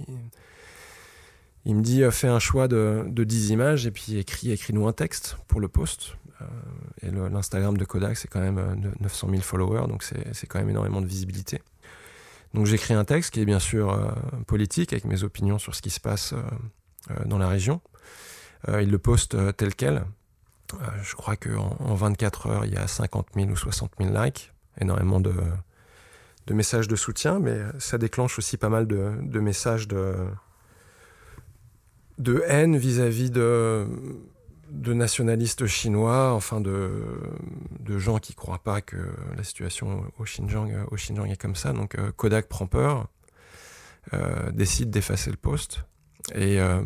[1.65, 4.88] il me dit, euh, fais un choix de, de 10 images et puis écris, écris-nous
[4.88, 6.17] un texte pour le post.
[6.41, 6.45] Euh,
[7.04, 10.69] et l'Instagram de Kodak, c'est quand même 900 euh, 000 followers, donc c'est quand même
[10.69, 11.62] énormément de visibilité.
[12.54, 14.13] Donc j'écris un texte qui est bien sûr
[14.45, 16.34] politique, avec mes opinions sur ce qui se passe
[17.26, 17.80] dans la région.
[18.67, 20.04] il le poste tel quel.
[21.02, 24.52] je crois qu'en en 24 heures, il y a 50 000 ou 60 000 likes,
[24.82, 25.34] énormément de,
[26.47, 30.13] de messages de soutien, mais ça déclenche aussi pas mal de messages de,
[32.22, 33.88] de haine vis-à-vis de,
[34.72, 36.92] nationalistes chinois, enfin de,
[37.98, 38.98] gens qui ne croient pas que
[39.36, 41.74] la situation au Xinjiang, au est comme ça.
[41.74, 43.08] Donc euh, Kodak prend peur,
[44.14, 45.84] euh, décide d'effacer le poste
[46.36, 46.82] et, euh,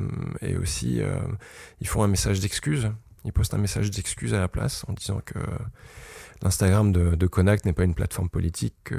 [0.62, 1.02] aussi
[1.80, 2.90] ils font un message d'excuse.
[3.26, 5.40] Ils postent un message d'excuse à la place en disant que
[6.42, 8.94] l'Instagram de, de Kodak n'est pas une plateforme politique,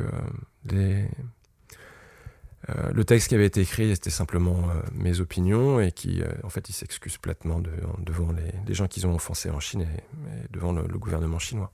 [2.69, 6.27] euh, le texte qui avait été écrit, c'était simplement euh, mes opinions et qui, euh,
[6.43, 7.61] en fait, il s'excuse platement
[7.99, 11.73] devant les, gens qu'ils ont offensés en Chine et, devant le, gouvernement chinois.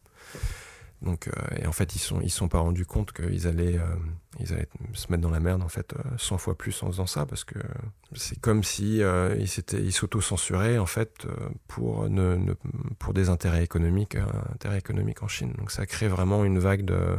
[1.01, 3.77] Donc, et en fait, ils sont, ils sont pas rendus compte qu'ils allaient,
[4.38, 7.27] ils allaient se mettre dans la merde en fait 100 fois plus en faisant ça
[7.27, 7.59] parce que
[8.14, 11.27] c'est comme si ils ils s'auto-censuraient en fait
[11.66, 12.55] pour ne,
[13.01, 14.16] pour des intérêts économiques,
[14.55, 15.53] intérêts économiques en Chine.
[15.59, 17.16] Donc, ça crée vraiment une vague de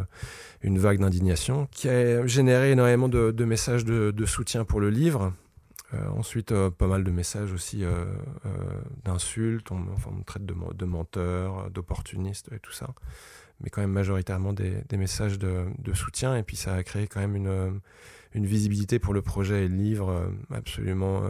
[0.63, 5.34] une vague d'indignation qui a généré énormément de, messages de, soutien pour le livre.
[5.93, 8.06] Euh, ensuite, euh, pas mal de messages aussi euh,
[9.06, 12.95] d'insultes, on, enfin, on me traite de, de menteur, d'opportuniste et tout ça.
[13.62, 16.36] Mais quand même majoritairement des, messages de, soutien.
[16.36, 17.80] Et puis ça a créé quand même une,
[18.34, 21.21] une visibilité pour le projet et le livre absolument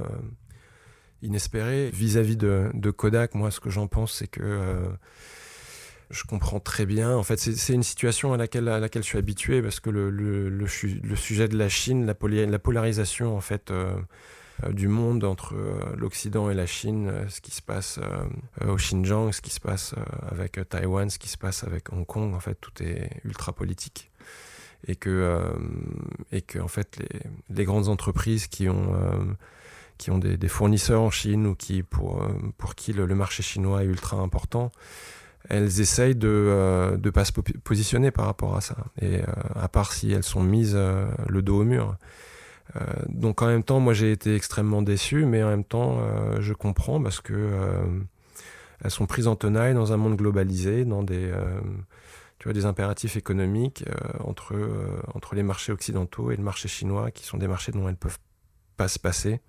[1.22, 1.89] inespérée.
[1.91, 4.88] Vis-à-vis de, de, Kodak, moi ce que j'en pense, c'est que
[6.13, 7.15] je comprends très bien.
[7.15, 11.58] En fait, c'est une situation à laquelle, je suis habitué parce que le, sujet de
[11.58, 13.95] la Chine, la, la polarisation en fait euh,
[14.63, 17.99] euh, du monde entre euh, l'Occident et la Chine, ce qui se passe
[18.65, 19.96] au Xinjiang, ce qui se passe
[20.29, 24.12] avec Taïwan, ce qui se passe avec Hong Kong, en fait, tout est ultra politique.
[24.87, 25.42] Et que,
[26.60, 27.02] en fait,
[27.50, 32.21] les, grandes entreprises qui ont des, fournisseurs en Chine ou qui pour,
[32.75, 34.71] qui le marché chinois est ultra important,
[35.50, 38.77] elles essayent de ne euh, pas se positionner par rapport à ça.
[39.02, 39.25] Et euh,
[39.56, 41.98] à part si elles sont mises euh, le dos au mur.
[43.10, 46.00] donc en même temps, moi j'ai été extrêmement déçu, mais en même temps,
[46.39, 47.52] je comprends parce que
[48.83, 51.31] elles sont prises en tenaille dans un monde globalisé, dans des,
[52.39, 53.83] tu vois, des impératifs économiques
[54.21, 54.56] entre,
[55.13, 58.19] entre les marchés occidentaux et le marché chinois, qui sont des marchés dont elles peuvent
[58.77, 59.41] pas se passer.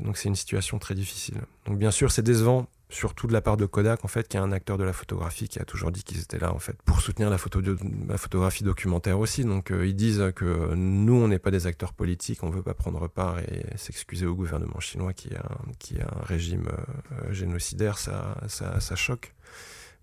[0.00, 1.40] donc c'est une situation très difficile.
[1.66, 4.40] Donc bien sûr, c'est décevant surtout de la part de Kodak, en fait, qui est
[4.40, 7.00] un acteur de la photographie qui a toujours dit qu'ils étaient là, en fait, pour
[7.00, 7.60] soutenir la, photo
[8.08, 9.44] la photographie documentaire aussi.
[9.44, 12.74] Donc, euh, ils disent que nous, on n'est pas des acteurs politiques, on veut pas
[12.74, 15.44] prendre part et s'excuser au gouvernement chinois qui a,
[15.78, 19.34] qui un régime euh, génocidaire, ça, ça, ça, choque.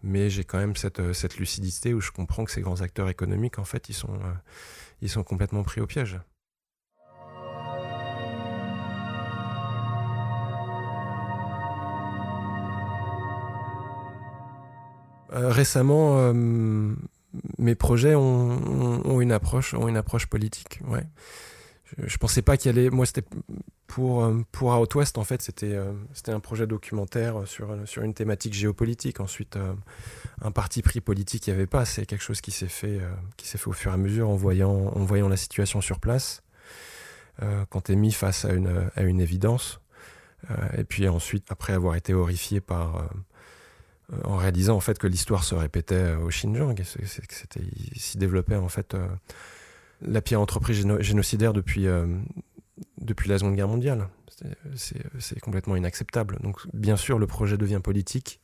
[0.03, 3.59] Mais j'ai quand même cette, cette lucidité où je comprends que ces grands acteurs économiques,
[3.59, 4.33] en fait, ils sont, euh,
[5.01, 6.19] ils sont complètement pris au piège.
[15.39, 16.33] Récemment, euh,
[17.57, 20.79] mes projets ont, une approche, ont une approche politique.
[20.87, 21.05] Ouais.
[21.97, 22.89] Je, ne pensais pas qu'il allait.
[22.89, 23.23] Moi, c'était
[23.87, 25.79] pour euh, pour Out West en fait, c'était
[26.11, 29.21] c'était un projet documentaire sur sur une thématique géopolitique.
[29.21, 29.57] Ensuite,
[30.41, 31.85] un parti pris politique, il n'y avait pas.
[31.85, 32.99] C'est quelque chose qui s'est fait
[33.37, 35.99] qui s'est fait au fur et à mesure en voyant en voyant la situation sur
[35.99, 36.43] place.
[37.69, 39.79] quand tu es mis face à une à une évidence.
[40.77, 43.03] et puis ensuite, après avoir été horrifié par euh,
[44.23, 47.61] en réalisant en fait que l'histoire se répétait euh, au Xinjiang, c'était
[47.95, 49.07] s'y développait en fait euh,
[50.01, 51.87] la pire entreprise génocidaire depuis
[53.01, 54.07] depuis la Seconde Guerre mondiale.
[54.75, 56.37] C'est complètement inacceptable.
[56.41, 58.39] Donc bien sûr, le projet devient politique.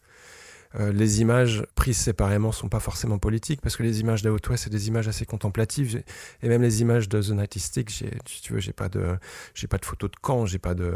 [0.79, 4.87] les images prises séparément sont pas forcément politiques parce que les images d'Out-West c'est des
[4.87, 6.01] images assez contemplatives
[6.41, 9.17] et même les images de The Night si tu veux, j'ai pas de
[9.53, 10.95] j'ai pas de photos de camps, j'ai pas de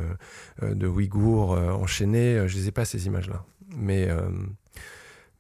[0.64, 3.46] de Ouïghours enchaînés, je les ai pas ces images là
[3.76, 4.30] mais, euh,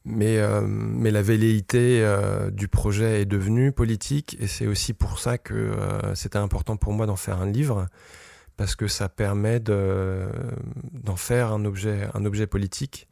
[0.05, 5.19] mais, euh, mais la velléité euh, du projet est devenue politique et c'est aussi pour
[5.19, 5.73] ça que
[6.15, 7.88] c'était important pour moi d'en faire un livre
[8.55, 13.07] parce que ça permet d'en faire un objet, un objet politique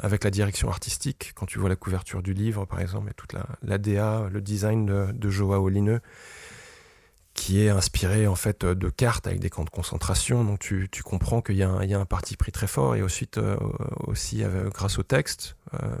[0.00, 1.32] avec la direction artistique.
[1.36, 4.86] Quand tu vois la couverture du livre, par exemple, et toute la, DA, le design
[4.86, 6.00] de, de Joao Lineux,
[7.34, 10.44] qui est inspiré en fait de cartes avec des camps de concentration.
[10.44, 11.62] Donc tu, tu comprends qu'il y, y,
[11.94, 13.56] a un parti pris très fort et ensuite euh,
[14.06, 15.96] aussi grâce au texte, euh,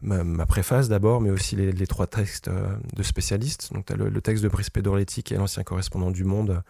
[0.00, 3.72] ma, préface d'abord, mais aussi les, trois textes euh, de spécialistes.
[3.72, 6.62] Donc tu as le, texte de Brice Pedorletti qui est l'ancien correspondant du Monde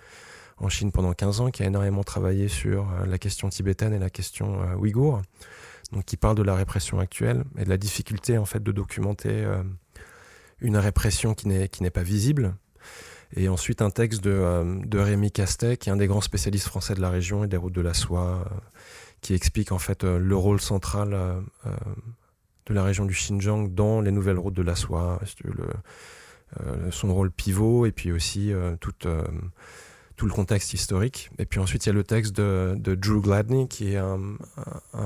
[0.57, 4.11] en Chine pendant 15 ans, qui a énormément travaillé sur la question tibétaine et la
[4.11, 5.21] question ouïghour.
[5.93, 9.45] Donc qui parle de la répression actuelle et de la difficulté en fait de documenter
[10.61, 12.55] une répression qui n'est pas visible
[13.37, 16.69] et ensuite un texte de, euh, de, Rémi Castet, qui est un des grands spécialistes
[16.69, 18.55] français de la région et des routes de la soie, euh,
[19.21, 21.17] qui explique en fait euh, le rôle central
[22.67, 25.21] de la région du Xinjiang dans les nouvelles routes de la soie,
[26.91, 31.31] son rôle pivot et puis aussi tout, le contexte historique.
[31.39, 34.37] Et puis ensuite il y a le texte de, Drew Gladney, qui est un,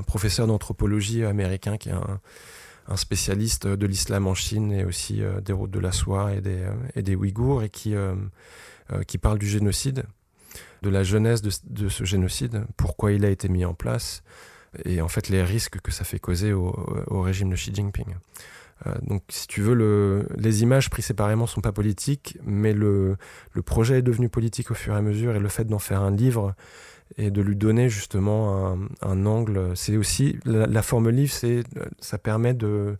[0.05, 1.93] professeur d'anthropologie américain, qui est
[2.89, 6.41] un spécialiste de l'islam en Chine et aussi euh, des routes de la soie et
[6.41, 8.15] des, euh, et des Ouïghours et qui, euh,
[9.07, 10.03] qui parle du génocide,
[10.81, 14.23] de la jeunesse de, ce génocide, pourquoi il a été mis en place
[14.85, 16.71] et en fait les risques que ça fait causer au,
[17.21, 18.15] régime de Xi Jinping.
[19.01, 23.17] donc, si tu veux, le, les images prises séparément sont pas politiques, mais le,
[23.51, 26.01] le, projet est devenu politique au fur et à mesure, et le fait d'en faire
[26.01, 26.55] un livre
[27.17, 29.75] et de lui donner justement un, angle.
[29.75, 31.63] C'est aussi la, forme livre, c'est
[31.99, 32.97] ça permet de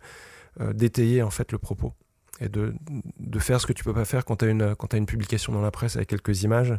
[0.60, 1.94] euh, d'étayer en fait le propos
[2.40, 2.74] et de,
[3.38, 5.60] faire ce que tu peux pas faire quand tu as une as une publication dans
[5.60, 6.74] la presse avec quelques images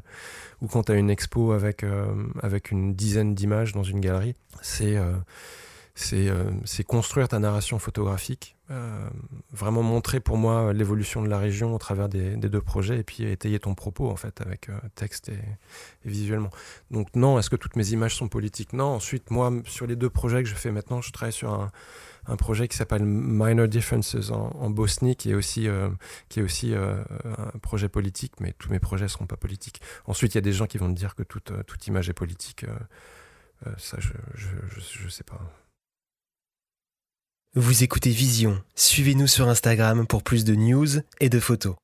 [0.62, 2.06] ou quand tu as une expo avec euh,
[2.42, 4.36] avec une dizaine d'images dans une galerie.
[4.62, 5.14] C'est euh,
[5.96, 8.56] c'est construire ta narration photographique,
[9.52, 13.04] vraiment montrer pour moi l'évolution de la région au travers des, des, deux projets et
[13.04, 15.40] puis étayer ton propos en fait avec texte et,
[16.06, 16.52] visuellement.
[16.90, 18.74] Donc non, est-ce que toutes mes images sont politiques?
[18.74, 18.96] Non.
[18.96, 21.72] Ensuite, moi, sur les deux projets que je fais maintenant, je travaille sur un,
[22.28, 25.90] un projet qui s'appelle Minor Differences en, Bosnie, qui est aussi, euh,
[26.30, 27.04] qui est aussi euh,
[27.54, 29.82] un projet politique, mais tous mes projets ne seront pas politiques.
[30.06, 32.10] Ensuite, il y a des gens qui vont me dire que toute, euh, toute image
[32.10, 32.66] est politique.
[33.78, 35.40] ça, je ne sais pas.
[37.54, 38.64] Vous écoutez Vision.
[38.76, 40.88] Suivez-nous sur Instagram pour plus de news
[41.20, 41.76] et de photos.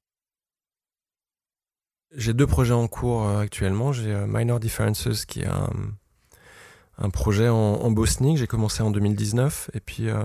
[2.16, 3.92] J'ai deux projets en cours actuellement.
[3.92, 5.50] J'ai Minor Differences qui est
[6.98, 10.24] un, projet en, Bosnie que j'ai commencé en 2019 et puis euh,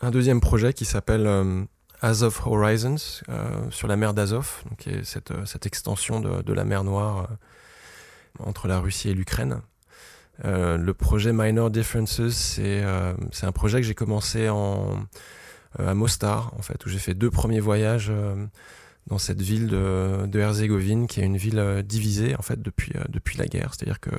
[0.00, 1.64] un deuxième projet qui s'appelle euh,
[2.00, 7.30] Azov Horizons euh, sur la mer d'Azov, qui est cette, extension de, la mer Noire
[8.38, 9.60] entre la Russie et l'Ukraine.
[10.44, 12.82] Le projet Minor Differences, c'est
[13.32, 15.06] c'est un projet que j'ai commencé en,
[15.78, 18.12] à Mostar, en fait, où j'ai fait deux premiers voyages
[19.06, 22.92] dans cette ville de, Herzégovine, qui est une ville divisée en fait depuis,
[23.38, 23.74] la guerre.
[23.74, 24.10] C'est-à-dire que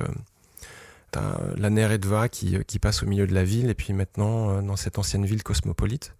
[1.12, 4.62] T'as la Neretva qui, qui passe au milieu de la ville, et puis maintenant, euh,
[4.62, 6.14] dans cette ancienne ville cosmopolite,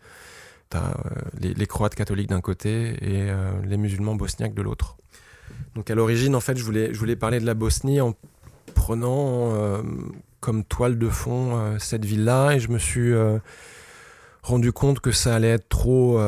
[0.68, 4.98] t'as euh, les, Croates catholiques d'un côté et euh, les musulmans bosniaques de l'autre.
[5.74, 8.14] Donc à l'origine, en fait, je voulais, je voulais parler de la Bosnie en
[8.74, 9.82] prenant euh,
[10.40, 13.38] comme toile de fond euh, cette ville-là et je me suis euh,
[14.42, 16.20] rendu compte que ça allait être trop,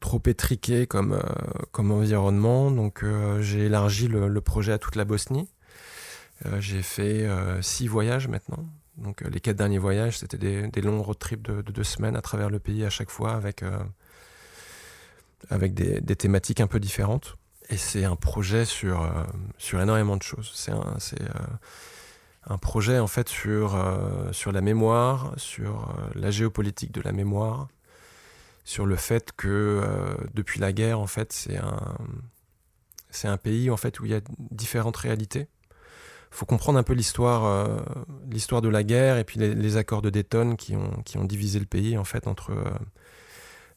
[0.00, 1.22] trop étriqué comme,
[1.70, 2.70] comme environnement.
[2.70, 3.04] Donc
[3.40, 5.50] j'ai élargi le, projet à toute la Bosnie.
[6.60, 7.28] j'ai fait
[7.60, 8.64] six voyages maintenant.
[8.96, 12.48] Donc les quatre derniers voyages, c'était des, longs road trips de, deux semaines à travers
[12.48, 13.62] le pays à chaque fois avec,
[15.50, 17.36] avec des, des thématiques un peu différentes.
[17.70, 19.24] Et c'est un projet sur, euh,
[19.58, 20.50] sur énormément de choses.
[20.54, 21.46] C'est un, c'est, euh,
[22.46, 27.68] un projet en fait sur, euh, sur la mémoire, sur la géopolitique de la mémoire,
[28.64, 29.82] sur le fait que
[30.34, 31.96] depuis la guerre, en fait, c'est un,
[33.10, 35.48] c'est un pays en fait où il y a différentes réalités.
[36.30, 37.68] Il faut comprendre un peu l'histoire,
[38.30, 41.24] l'histoire de la guerre et puis les, les, accords de Dayton qui ont, qui ont
[41.24, 42.52] divisé le pays en fait entre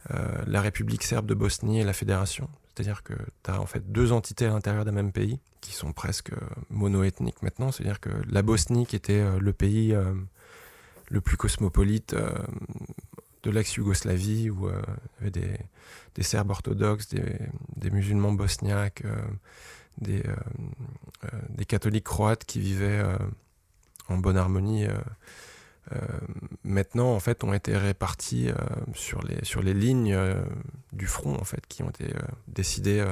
[0.10, 2.50] la République serbe de Bosnie et la Fédération.
[2.74, 3.13] C'est-à-dire que
[3.43, 6.38] tu as en fait deux entités à l'intérieur d'un même pays qui sont presque euh,
[6.69, 7.72] monoethniques maintenant.
[7.72, 10.13] C'est-à-dire que la Bosnie, qui était euh, le pays euh,
[11.09, 12.15] le plus cosmopolite
[13.43, 15.57] de l'ex-Yougoslavie, où il y avait
[16.15, 19.03] des, Serbes orthodoxes, des, musulmans bosniaques,
[19.97, 20.24] des,
[21.67, 23.03] catholiques croates qui vivaient
[24.07, 24.88] en bonne harmonie
[26.64, 28.54] maintenant en fait ont été répartis euh,
[28.94, 30.42] sur, les, sur les lignes euh,
[30.94, 32.14] du front en fait qui ont été
[32.48, 33.06] décidées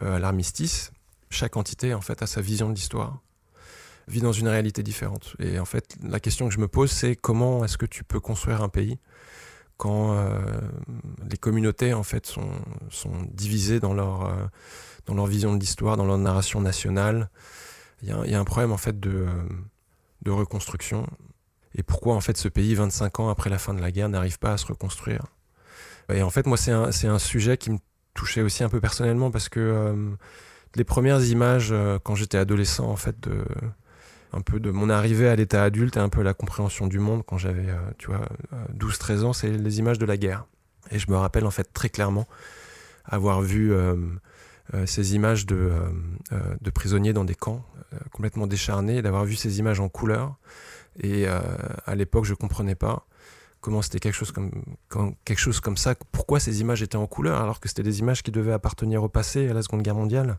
[0.00, 0.92] à l'armistice.
[1.30, 3.20] Chaque entité en fait a sa vision de l'histoire
[4.08, 5.36] vit dans une réalité différente.
[5.38, 8.18] Et en fait, la question que je me pose, c'est comment est-ce que tu peux
[8.18, 8.98] construire un pays
[9.76, 10.18] quand
[11.30, 12.50] les communautés en fait sont,
[12.90, 14.50] sont divisées dans leur,
[15.06, 17.30] dans leur vision de l'histoire, dans leur narration nationale?
[18.02, 19.26] Il y, y, a un problème en fait de,
[20.22, 21.06] de reconstruction
[21.74, 24.38] et pourquoi en fait ce pays 25 ans après la fin de la guerre n'arrive
[24.38, 25.24] pas à se reconstruire?
[26.12, 27.78] Et en fait moi c'est un, un, sujet qui me
[28.14, 30.10] touchait aussi un peu personnellement parce que euh,
[30.74, 33.44] les premières images euh, quand j'étais adolescent en fait de
[34.34, 37.22] un peu de mon arrivée à l'état adulte et un peu la compréhension du monde
[37.24, 38.26] quand j'avais euh, tu vois
[38.70, 40.46] 12 13 ans c'est les images de la guerre.
[40.90, 42.26] Et je me rappelle en fait très clairement
[43.04, 43.72] avoir vu
[44.84, 45.72] ces images de,
[46.60, 47.64] de prisonniers dans des camps
[48.12, 50.36] complètement décharnés, d'avoir vu ces images en couleur
[51.00, 51.40] et euh,
[51.86, 53.06] à l'époque, je comprenais pas
[53.60, 54.50] comment c'était quelque chose comme,
[55.24, 55.94] quelque chose comme ça.
[56.10, 59.08] Pourquoi ces images étaient en couleur alors que c'était des images qui devaient appartenir au
[59.08, 60.38] passé, à la Seconde Guerre mondiale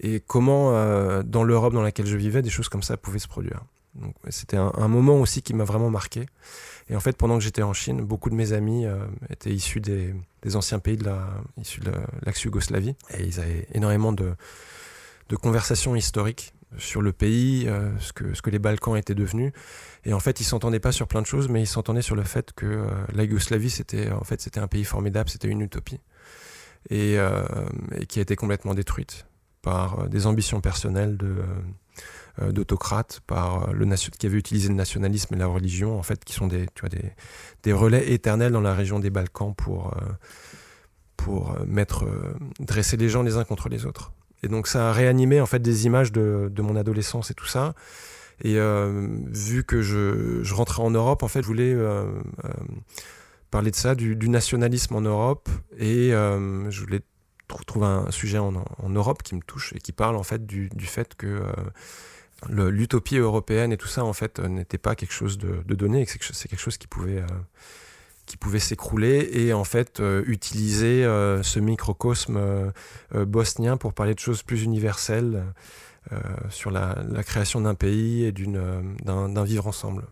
[0.00, 3.28] Et comment, euh, dans l'Europe dans laquelle je vivais, des choses comme ça pouvaient se
[3.28, 3.62] produire.
[4.30, 6.26] C'était un, moment aussi qui m'a vraiment marqué.
[6.88, 9.80] Et en fait, pendant que j'étais en Chine, beaucoup de mes amis euh, étaient issus
[9.80, 10.14] des,
[10.54, 11.28] anciens pays de la,
[11.60, 11.92] issus de
[12.24, 12.96] l'ex-Yougoslavie.
[13.10, 14.32] Et ils avaient énormément de,
[15.28, 19.52] de conversations historiques sur le pays, euh, ce, que, ce que les Balkans étaient devenus.
[20.04, 22.22] Et en fait, ils s'entendaient pas sur plein de choses, mais ils s'entendaient sur le
[22.22, 26.00] fait que euh, la Yougoslavie, c'était en fait, un pays formidable, c'était une utopie,
[26.90, 27.44] et, euh,
[28.08, 29.26] qui a été complètement détruite
[29.62, 31.36] par des ambitions personnelles de
[32.50, 36.46] d'autocrates, par le qui avaient utilisé le nationalisme et la religion, en fait, qui sont
[36.46, 37.12] des, tu vois, des,
[37.62, 39.94] des relais éternels dans la région des Balkans pour,
[41.18, 42.06] pour mettre,
[42.58, 44.14] dresser les gens les uns contre les autres.
[44.42, 47.46] Et donc ça a réanimé en fait des images de, de mon adolescence et tout
[47.46, 47.74] ça.
[48.42, 52.04] Et euh, vu que je, je, rentrais en Europe, en fait, je voulais euh,
[52.44, 52.50] euh,
[53.50, 57.00] parler de ça, du, nationalisme en Europe, et je voulais
[57.66, 60.70] trouver un sujet en, en, Europe qui me touche et qui parle en fait du,
[60.70, 61.42] du fait que
[62.48, 66.06] l'utopie européenne et tout ça en fait n'était pas quelque chose de, de donné, et
[66.06, 67.22] que c'est quelque chose qui pouvait
[68.32, 72.70] qui pouvait s'écrouler et en fait euh, utiliser euh, ce microcosme euh,
[73.26, 75.44] bosnien pour parler de choses plus universelles
[76.48, 80.04] sur la, création d'un pays et d'un vivre ensemble.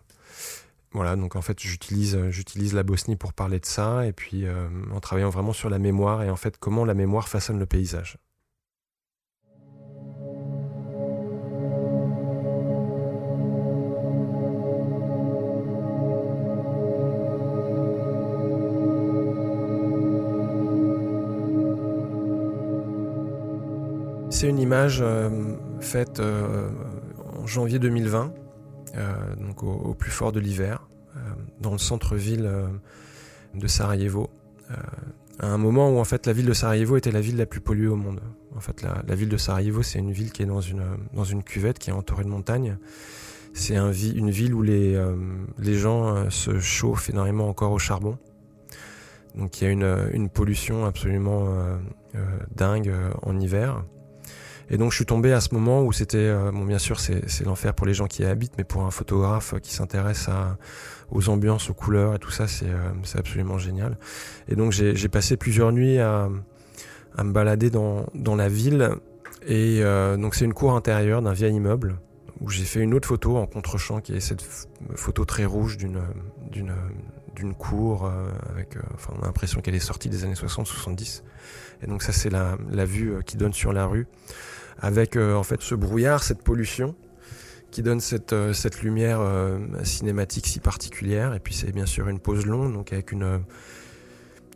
[0.93, 4.45] Voilà, donc en fait j'utilise j'utilise la Bosnie pour parler de ça et puis
[4.93, 8.17] en travaillant vraiment sur la mémoire et en fait comment la mémoire façonne le paysage.
[24.41, 25.29] C'est une image euh,
[25.81, 26.67] faite euh,
[27.39, 28.33] en janvier 2020,
[28.95, 30.87] euh, donc au, plus fort de l'hiver,
[31.59, 32.49] dans le centre-ville
[33.53, 34.31] de Sarajevo,
[35.37, 37.61] à un moment où en fait la ville de Sarajevo était la ville la plus
[37.61, 38.19] polluée au monde.
[38.55, 41.43] En fait, la, ville de Sarajevo, c'est une ville qui est dans une, dans une
[41.43, 42.79] cuvette qui est entourée de montagnes.
[43.53, 44.99] C'est un, une ville où les,
[45.59, 48.17] les gens se chauffent énormément encore au charbon.
[49.35, 51.45] Donc il y a une, une pollution absolument
[52.55, 53.83] dingue en hiver.
[54.73, 57.43] Et donc je suis tombé à ce moment où c'était, euh, bon bien sûr c'est
[57.43, 60.29] l'enfer pour les gens qui y habitent, mais pour un photographe qui s'intéresse
[61.11, 63.97] aux ambiances, aux couleurs et tout ça, c'est euh, absolument génial.
[64.47, 66.29] Et donc j'ai passé plusieurs nuits à,
[67.17, 68.91] à me balader dans, dans la ville.
[69.45, 69.81] Et
[70.17, 71.97] donc c'est une cour intérieure d'un vieil immeuble
[72.39, 74.43] où j'ai fait une autre photo en contre-champ qui est cette
[74.95, 75.99] photo très rouge d'une
[76.51, 76.73] d'une
[77.35, 78.11] d'une cour
[78.51, 81.23] avec enfin on a l'impression qu'elle est sortie des années 60 70
[81.81, 84.05] et donc ça c'est la, la vue qui donne sur la rue
[84.81, 86.95] avec en fait ce brouillard cette pollution
[87.71, 91.33] qui donne cette, euh, cette lumière euh, cinématique si particulière.
[91.33, 93.37] Et puis c'est bien sûr une pose longue, donc avec une, euh,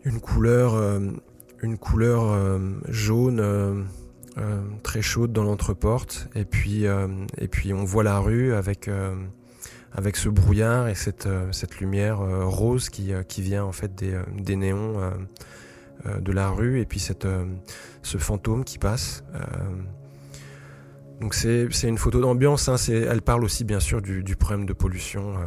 [0.04, 0.76] une couleur,
[1.64, 2.60] une couleur
[2.90, 3.88] jaune
[4.84, 6.30] très chaude dans l'entreporte.
[6.36, 8.88] Et puis, et puis on voit la rue avec,
[9.92, 14.56] avec ce brouillard et cette, cette lumière rose qui, qui vient en fait des, des
[14.56, 15.00] néons
[16.06, 17.28] de la rue et puis cette,
[18.04, 19.24] ce fantôme qui passe.
[21.22, 25.38] Donc c'est une photo d'ambiance, hein, elle parle aussi bien sûr du, problème de pollution
[25.38, 25.46] euh,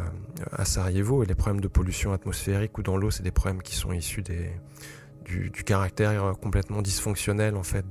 [0.52, 3.74] à Sarajevo et les problèmes de pollution atmosphérique ou dans l'eau, c'est des problèmes qui
[3.74, 7.84] sont issus du, caractère complètement dysfonctionnel en fait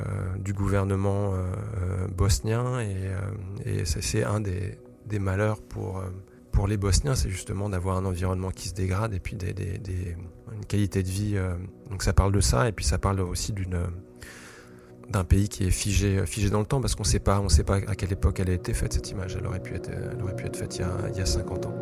[0.00, 1.38] euh, du gouvernement euh,
[1.80, 3.06] euh bosnien et,
[3.66, 4.78] euh, c'est un des,
[5.18, 6.02] malheurs pour,
[6.52, 9.54] pour les Bosniens, c'est justement d'avoir un environnement qui se dégrade et puis des,
[10.52, 11.36] une qualité de vie.
[11.88, 13.78] donc ça parle de ça et puis ça parle aussi d'une
[15.10, 17.64] d'un pays qui est figé, figé dans le temps parce qu'on sait pas, on sait
[17.64, 19.36] pas à quelle époque elle a été faite cette image.
[19.38, 21.74] Elle aurait pu être, être faite il y a, il y a 50 ans.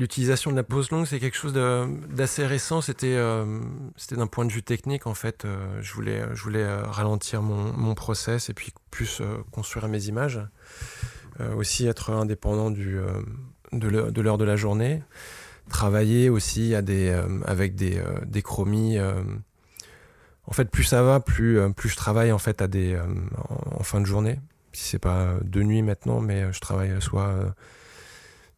[0.00, 2.80] L'utilisation de la pose longue, c'est quelque chose d'assez récent.
[2.80, 3.60] C'était euh,
[4.12, 5.44] d'un point de vue technique, en fait.
[5.44, 6.22] Euh, je voulais,
[6.62, 9.20] euh, ralentir mon, process et puis plus
[9.50, 10.40] construire mes images.
[11.54, 13.02] Aussi être indépendant de
[13.72, 15.02] l'heure de la journée.
[15.68, 18.98] Travailler aussi avec des, des chromies.
[18.98, 22.54] en fait, plus ça va, plus, je travaille en, fin
[24.00, 24.40] de journée.
[24.72, 27.54] Si c'est pas de nuit maintenant, mais je travaille soit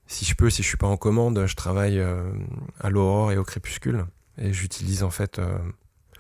[0.06, 2.22] si je peux, si je suis pas en commande, je travaille euh,
[2.80, 4.04] à l'aurore et au crépuscule.
[4.38, 5.58] Et j'utilise en fait euh,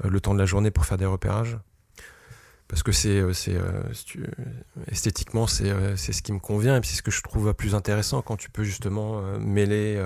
[0.02, 1.58] le temps de la journée pour faire des repérages.
[2.68, 3.32] Parce que c'est, euh,
[4.88, 7.74] esthétiquement, c'est, c'est ce qui me convient et puis c'est ce que je trouve plus
[7.74, 10.02] intéressant quand tu peux justement mêler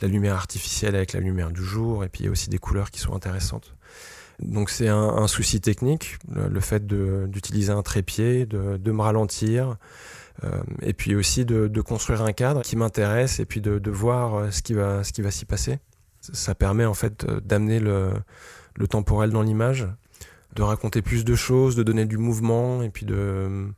[0.00, 2.58] la lumière artificielle avec la lumière du jour et puis il y a aussi des
[2.58, 3.76] couleurs qui sont intéressantes.
[4.42, 9.76] Donc c'est un, souci technique, le, fait d'utiliser un trépied, de, me ralentir,
[10.82, 14.62] et puis aussi de, construire un cadre qui m'intéresse et puis de, voir euh, ce
[14.62, 15.78] qui va, ce qui va s'y passer.
[16.20, 18.12] Ça permet en fait euh, d'amener le,
[18.76, 19.88] le temporel dans l'image,
[20.54, 23.72] de raconter plus de choses, de donner du mouvement et puis de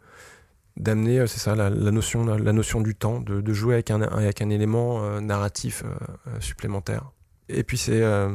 [0.77, 4.51] d'amener c'est ça la, notion la notion du temps de, jouer avec un avec un
[4.51, 7.11] élément euh, narratif euh, supplémentaire
[7.49, 8.31] et puis c'est euh,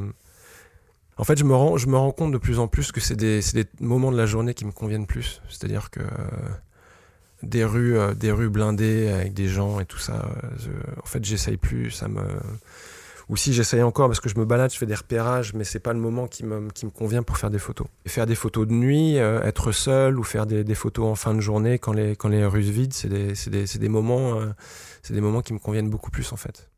[1.18, 3.16] en fait je me rends je me rends compte de plus en plus que c'est
[3.16, 6.02] des des moments de la journée qui me conviennent plus c'est-à-dire que
[7.44, 10.26] des rues, euh, des rues blindées avec des gens et tout ça.
[10.44, 10.72] Euh, je,
[11.02, 11.92] en fait, j'essaye plus.
[11.92, 12.22] Ça me
[13.30, 15.80] ou si j'essaye encore parce que je me balade, je fais des repérages, mais c'est
[15.80, 17.88] pas le moment qui me, qui me convient pour faire des photos.
[18.08, 21.34] Faire des photos de nuit, euh, être seul ou faire des, des, photos en fin
[21.34, 24.48] de journée quand les, quand les rues se vident, c'est des, des, des, moments, euh,
[25.04, 26.70] c'est des moments qui me conviennent beaucoup plus en fait.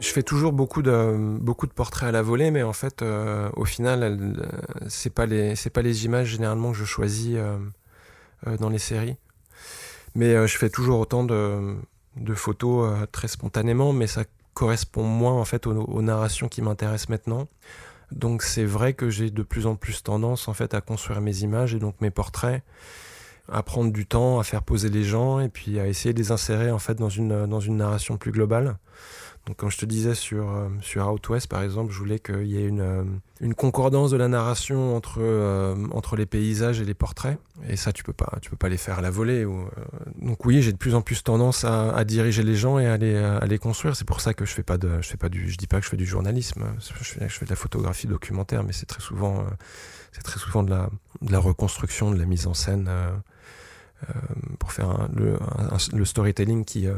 [0.00, 3.50] Je fais toujours beaucoup de beaucoup de portraits à la volée, mais en fait, euh,
[3.54, 4.34] au final, euh,
[4.88, 7.58] c'est pas les c'est pas les images généralement que je choisis euh,
[8.58, 9.16] dans les séries.
[10.14, 14.24] Mais je fais toujours autant de photos très spontanément, mais ça
[14.54, 17.46] correspond moins en fait aux, aux narrations qui m'intéressent maintenant.
[18.10, 21.42] Donc c'est vrai que j'ai de plus en plus tendance en fait à construire mes
[21.42, 22.62] images et donc mes portraits,
[23.52, 26.32] à prendre du temps, à faire poser les gens et puis à essayer de les
[26.32, 28.78] insérer en fait dans une dans une narration plus globale.
[29.46, 32.46] Donc, comme je te disais sur, euh, sur Out West, par exemple, je voulais qu'il
[32.46, 33.04] y ait une, euh,
[33.40, 37.38] une concordance de la narration entre, euh, entre les paysages et les portraits.
[37.66, 39.46] Et ça, tu peux pas, tu peux pas les faire à la volée.
[39.46, 39.70] Ou, euh,
[40.20, 42.98] donc oui, j'ai de plus en plus tendance à, à, diriger les gens et à
[42.98, 43.96] les, à les construire.
[43.96, 45.78] C'est pour ça que je fais pas de, je fais pas du, je dis pas
[45.78, 46.64] que je fais du journalisme.
[46.78, 49.46] Je fais, de la photographie documentaire, mais c'est très souvent,
[50.12, 50.90] c'est très souvent de la,
[51.22, 52.90] de la reconstruction, de la mise en scène
[54.58, 56.88] pour faire un, le, un, le storytelling qui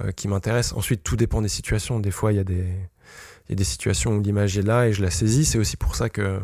[0.00, 0.72] euh, qui m'intéresse.
[0.72, 1.98] Ensuite, tout dépend des situations.
[1.98, 2.64] Des fois, il y a des,
[3.48, 5.44] il y a des situations où l'image est là et je la saisis.
[5.44, 6.40] C'est aussi pour ça que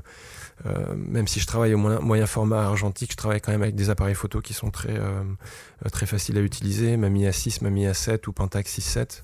[0.65, 3.91] euh, même si je travaille au moyen, format argentique, je travaille quand même avec des
[3.91, 5.23] appareils photo qui sont très, euh,
[5.93, 9.23] très faciles à utiliser, Mami A6, Mami A7 ou Pentax 6.7,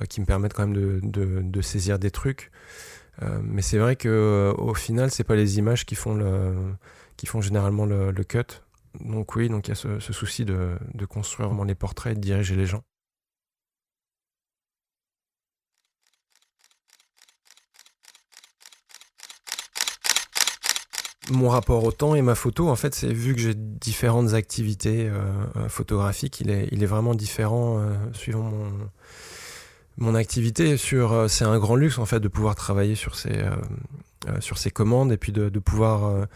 [0.00, 2.50] euh, qui me permettent quand même de, de, de saisir des trucs.
[3.22, 6.54] Euh, mais c'est vrai que euh, au final, c'est pas les images qui font le,
[7.16, 8.62] qui font généralement le, le cut
[9.00, 10.78] donc oui, donc il y a ce, souci de,
[11.08, 12.82] construire vraiment les portraits et de diriger les gens.
[21.30, 25.08] Mon rapport au temps et ma photo, en fait, c'est vu que j'ai différentes activités
[25.08, 25.22] euh,
[25.56, 28.52] euh, photographiques, il est, vraiment différent euh, suivant
[29.96, 30.76] mon, activité.
[30.76, 33.40] Sur, c'est un grand luxe en fait de pouvoir travailler sur ces,
[34.70, 36.26] commandes et puis de pouvoir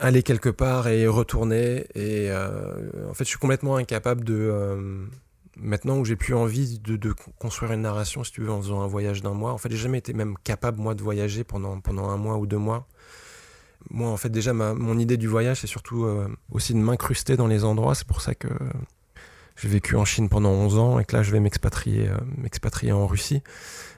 [0.00, 1.86] aller quelque part et retourner.
[1.94, 5.08] Et en fait, je suis complètement incapable de
[5.56, 8.86] maintenant où j'ai plus envie de, construire une narration, si tu veux, en faisant un
[8.86, 9.52] voyage d'un mois.
[9.52, 12.46] En fait, j'ai jamais été même capable, moi, de voyager pendant, pendant un mois ou
[12.46, 12.86] deux mois.
[13.90, 17.36] Moi, en fait, déjà, ma, mon idée du voyage, c'est surtout euh, aussi de m'incruster
[17.36, 17.94] dans les endroits.
[17.94, 18.48] C'est pour ça que
[19.56, 22.92] j'ai vécu en Chine pendant 11 ans et que là, je vais m'expatrier, euh, m'expatrier
[22.92, 23.42] en Russie.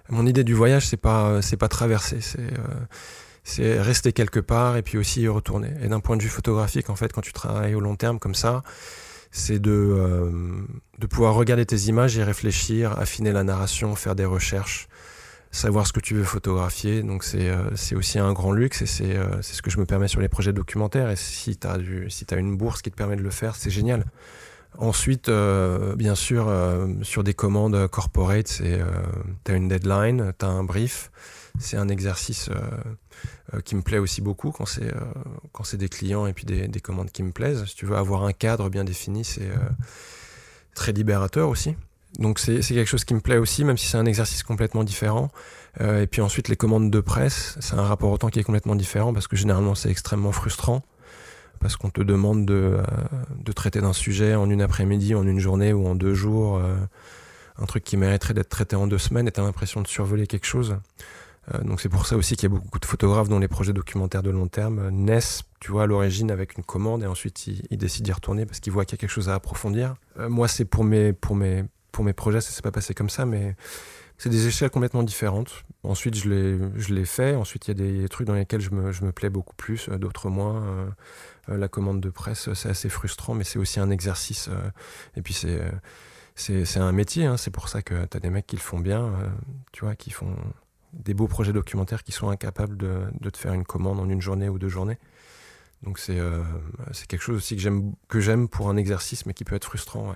[0.08, 2.86] Mon idée du voyage, c'est pas, c'est pas traverser, c'est, euh,
[3.44, 5.70] c'est rester quelque part et puis aussi y retourner.
[5.82, 8.34] Et d'un point de vue photographique, en fait, quand tu travailles au long terme comme
[8.34, 8.62] ça,
[9.32, 10.30] c'est de, euh,
[10.98, 14.88] de pouvoir regarder tes images et réfléchir, affiner la narration, faire des recherches,
[15.50, 17.02] savoir ce que tu veux photographier.
[17.02, 19.86] Donc c'est euh, aussi un grand luxe et c'est euh, c'est ce que je me
[19.86, 21.10] permets sur les projets documentaires.
[21.10, 21.78] Et si tu as,
[22.08, 24.04] si une bourse qui te permet de le faire, c'est génial.
[24.78, 25.30] Ensuite,
[25.96, 26.50] bien sûr,
[27.02, 28.80] sur des commandes corporate, c'est
[29.44, 31.10] tu as une deadline, tu as un brief.
[31.58, 32.50] C'est un exercice
[33.54, 36.80] euh, qui me plaît aussi beaucoup quand c'est euh, des clients et puis des, des,
[36.80, 37.64] commandes qui me plaisent.
[37.66, 39.56] Si tu veux avoir un cadre bien défini, c'est euh,
[40.74, 41.76] très libérateur aussi.
[42.18, 45.30] Donc c'est quelque chose qui me plaît aussi, même si c'est un exercice complètement différent.
[45.80, 48.76] et puis ensuite les commandes de presse, c'est un rapport au temps qui est complètement
[48.76, 50.82] différent parce que généralement c'est extrêmement frustrant
[51.58, 52.82] parce qu'on te demande de,
[53.54, 56.60] traiter d'un sujet en une après-midi, en une journée ou en deux jours,
[57.58, 60.46] un truc qui mériterait d'être traité en deux semaines et t'as l'impression de survoler quelque
[60.46, 60.76] chose.
[61.52, 63.72] Euh, donc c'est pour ça aussi qu'il y a beaucoup de photographes dont les projets
[63.72, 67.46] documentaires de long terme euh, naissent, tu vois, à l'origine avec une commande et ensuite
[67.46, 69.94] ils, décident d'y retourner parce qu'ils voient qu'il y a quelque chose à approfondir.
[70.18, 73.10] Euh, moi, c'est pour mes, pour mes, pour mes projets, ça s'est pas passé comme
[73.10, 73.56] ça, mais
[74.18, 75.64] c'est des échelles complètement différentes.
[75.82, 77.34] Ensuite, je les, je fais.
[77.34, 79.88] Ensuite, il y a des trucs dans lesquels je me, je me plais beaucoup plus,
[79.88, 80.94] d'autres moins.
[81.48, 84.48] la commande de presse, c'est assez frustrant, mais c'est aussi un exercice.
[85.16, 85.60] et puis, c'est,
[86.36, 87.26] c'est, un métier.
[87.26, 87.36] Hein.
[87.36, 89.12] C'est pour ça que tu as des mecs qui le font bien,
[89.72, 90.36] tu vois, qui font
[90.92, 94.48] des beaux projets documentaires qui sont incapables de, te faire une commande en une journée
[94.48, 94.98] ou deux journées.
[95.82, 96.42] Donc c'est euh,
[97.08, 100.14] quelque chose aussi que j'aime pour un exercice, mais qui peut être frustrant.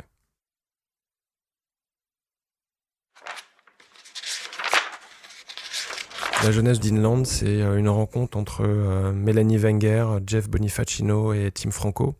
[6.44, 11.70] La jeunesse d'Inland, c'est euh, une rencontre entre euh, Mélanie Wenger, Jeff Bonifacino et Tim
[11.70, 12.14] Franco,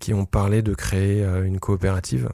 [0.00, 2.28] qui ont parlé de créer une coopérative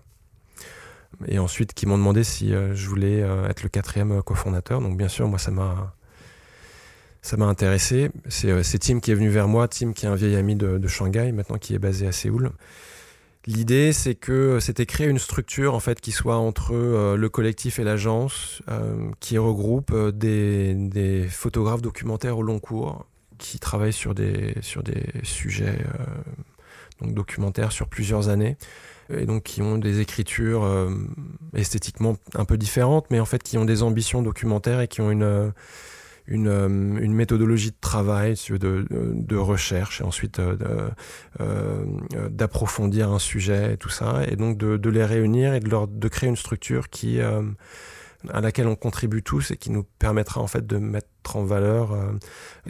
[1.26, 4.80] et ensuite qui m'ont demandé si euh, je voulais euh, être le quatrième euh, cofondateur.
[4.80, 5.94] Donc bien sûr, moi ça m'a
[7.22, 8.10] ça m'a intéressé.
[8.28, 11.32] C'est Tim qui est venu vers moi, Tim qui est un vieil ami de, Shanghai,
[11.32, 12.50] maintenant qui est basé à Séoul.
[13.46, 16.74] L'idée, c'est que c'était créer une structure en fait qui soit entre
[17.16, 18.60] le collectif et l'agence,
[19.20, 23.06] qui regroupe des, photographes documentaires au long cours,
[23.38, 25.78] qui travaillent sur des sur des sujets
[27.00, 28.58] donc documentaires sur plusieurs années
[29.10, 30.90] et donc qui ont des écritures euh,
[31.54, 35.10] esthétiquement un peu différentes, mais en fait qui ont des ambitions documentaires et qui ont
[35.10, 35.50] une, euh,
[36.26, 40.40] une, euh, méthodologie de travail, de, de recherche, et ensuite
[42.30, 45.86] d'approfondir un sujet et tout ça, et donc de, de, les réunir et de, leur,
[45.86, 50.46] de créer une structure qui à laquelle on contribue tous et qui nous permettra en
[50.46, 51.94] fait de mettre en valeur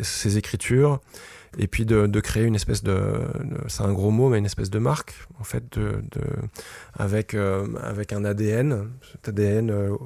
[0.03, 1.01] ces écritures
[1.59, 3.21] et puis de, créer une espèce de,
[3.69, 6.03] c'est un gros mot, mais une espèce de marque, en fait, de,
[6.95, 9.97] avec, euh, avec un ADN, cet ADN euh,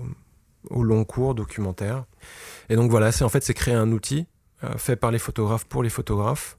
[0.71, 2.05] au long cours documentaire.
[2.69, 4.27] Et donc voilà, c'est en fait, c'est créer un outil
[4.65, 6.59] euh, fait par les photographes pour les photographes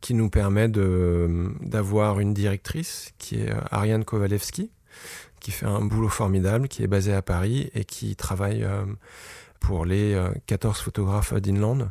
[0.00, 4.70] qui nous permet de, d'avoir une directrice qui est Ariane Kovalevski,
[5.40, 8.66] qui fait un boulot formidable, qui est basée à Paris et qui travaille
[9.66, 11.88] pour les 14 euh, photographes d'Inland.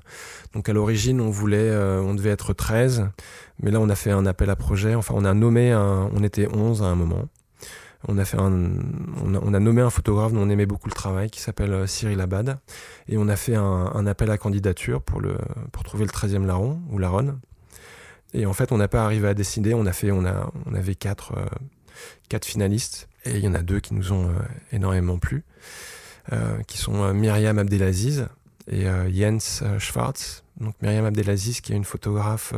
[0.54, 3.10] Donc à l'origine, on voulait, euh, on devait être 13,
[3.62, 4.94] mais là on a fait un appel à projet.
[4.94, 7.28] Enfin, on a nommé, un, on était 11 à un moment.
[8.08, 8.52] On a fait un,
[9.24, 12.20] on a, nommé un photographe dont on aimait beaucoup le travail, qui s'appelle euh, Cyril
[12.22, 12.60] Abad,
[13.08, 15.38] et on a fait un, appel à candidature pour le,
[15.72, 17.40] pour trouver le 13e larron ou larronne.
[18.34, 19.74] Et en fait, on n'a pas arrivé à décider.
[19.74, 21.34] On a fait, on a, on avait quatre,
[22.28, 24.30] quatre finalistes, et il y en a deux qui nous ont
[24.72, 25.44] énormément plu.
[26.32, 28.30] Euh, qui sont euh, Myriam Abdelaziz
[28.72, 30.46] et euh, Jens Schwartz.
[30.58, 32.54] Donc Myriam Abdelaziz qui est une photographe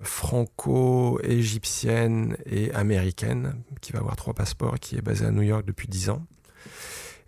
[0.00, 5.86] franco-égyptienne et américaine, qui va avoir trois passeports, qui est basée à New York depuis
[5.86, 6.26] dix ans,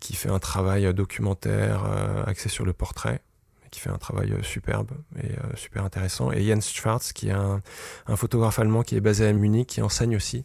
[0.00, 1.84] qui fait un travail documentaire
[2.26, 3.20] axé sur le portrait,
[3.70, 4.90] qui fait un travail superbe
[5.22, 6.32] et super intéressant.
[6.32, 7.62] Et Jens Schwartz, qui est un,
[8.06, 10.44] un, photographe allemand qui est basé à Munich, qui enseigne aussi,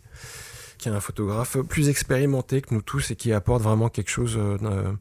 [0.82, 4.38] qui est un photographe plus expérimenté que nous tous et qui apporte vraiment quelque chose,
[4.38, 4.91] euh,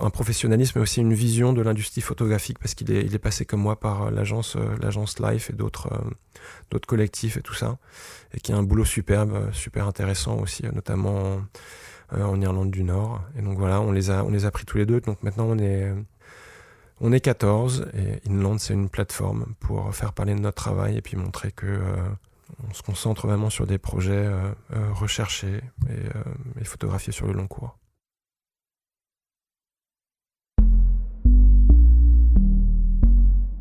[0.00, 3.78] un professionnalisme mais aussi une vision de l'industrie photographique parce qu'il est, passé comme moi
[3.78, 5.90] par l'agence, l'agence Life et d'autres,
[6.70, 7.78] d'autres collectifs et tout ça,
[8.32, 11.42] et qui a un boulot superbe, super intéressant aussi, notamment
[12.12, 13.20] en Irlande du Nord.
[13.36, 15.00] Et donc voilà, on les a, on les a pris tous les deux.
[15.00, 15.92] Donc maintenant on est
[17.00, 21.02] on est 14 et Inland, c'est une plateforme pour faire parler de notre travail et
[21.02, 21.96] puis montrer que euh,
[22.68, 25.60] on se concentre vraiment sur des projets euh, euh, recherchés
[26.60, 27.78] et, photographiés sur le long cours.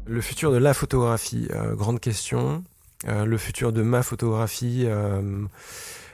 [0.06, 2.64] Le futur de la photographie, grande question.
[3.06, 4.88] le futur de ma photographie,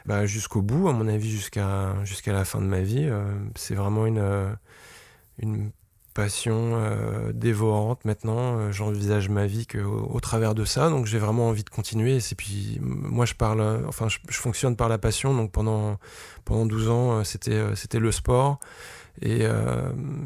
[0.07, 1.93] bah, jusqu'au bout, à mon avis, jusqu'à
[2.25, 3.07] la fin de ma vie,
[3.55, 5.71] c'est vraiment une
[6.13, 8.57] passion euh, dévorante maintenant.
[8.57, 12.17] Euh, j'envisage ma vie que au, travers de ça, donc j'ai vraiment envie de continuer.
[12.17, 15.33] Et puis moi, je parle, euh, enfin, je, fonctionne par la passion.
[15.33, 15.97] Donc pendant
[16.45, 18.59] pendant 12 ans, c'était c'était le sport.
[19.21, 19.45] Et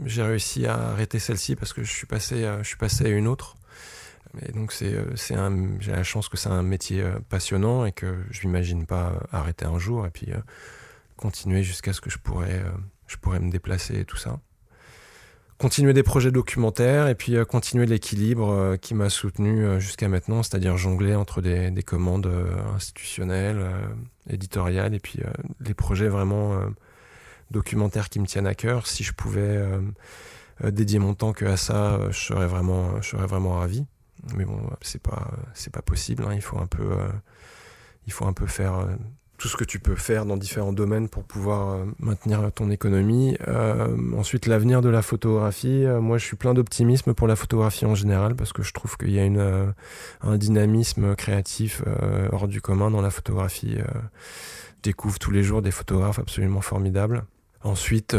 [0.05, 3.27] j'ai réussi à arrêter celle-ci parce que je suis passé, je suis passé à une
[3.27, 3.57] autre.
[4.45, 4.95] Et donc c'est,
[5.79, 9.77] j'ai la chance que c'est un métier passionnant et que je m'imagine pas arrêter un
[9.77, 10.29] jour et puis
[11.17, 12.63] continuer jusqu'à ce que je pourrais,
[13.07, 14.39] je pourrais me déplacer et tout ça
[15.57, 20.07] continuer des projets documentaires et puis euh, continuer l'équilibre euh, qui m'a soutenu euh, jusqu'à
[20.07, 22.31] maintenant, c'est-à-dire jongler entre des, des commandes
[22.75, 23.65] institutionnelles,
[24.29, 25.19] éditoriales et puis
[25.61, 26.59] les projets vraiment
[27.51, 28.87] documentaires qui me tiennent à cœur.
[28.87, 29.61] Si je pouvais
[30.63, 33.85] dédier mon temps que à ça, je serais vraiment, je serais vraiment ravi.
[34.35, 36.23] Mais bon, c'est pas, c'est pas possible.
[36.27, 36.33] Hein.
[36.33, 36.89] Il faut un peu,
[38.05, 38.87] il faut un peu faire
[39.37, 43.37] tout ce que tu peux faire dans différents domaines pour pouvoir euh, maintenir ton économie.
[43.47, 45.85] Euh, ensuite, l'avenir de la photographie.
[45.85, 48.97] Euh, moi, je suis plein d'optimisme pour la photographie en général parce que je trouve
[48.97, 49.27] qu'il y a
[50.21, 51.83] un dynamisme créatif
[52.31, 53.77] hors du commun dans la photographie.
[53.77, 57.23] je découvre tous les jours des photographes absolument formidables.
[57.63, 58.15] Ensuite,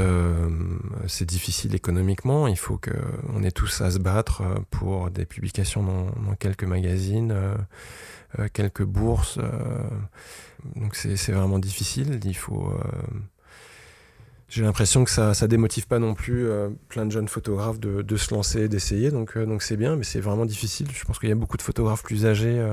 [1.06, 2.46] c'est difficile économiquement.
[2.46, 7.34] Il faut qu'on ait tous à se battre pour des publications dans quelques magazines,
[8.52, 9.38] quelques bourses
[10.76, 12.20] donc c'est vraiment difficile.
[12.24, 12.70] Il faut.
[12.70, 13.18] Euh,
[14.48, 18.02] j'ai l'impression que ça, ça démotive pas non plus euh, plein de jeunes photographes de,
[18.02, 19.10] de se lancer, d'essayer.
[19.10, 20.88] Donc euh, donc c'est bien, mais c'est vraiment difficile.
[20.92, 22.64] Je pense qu'il y a beaucoup de photographes plus âgés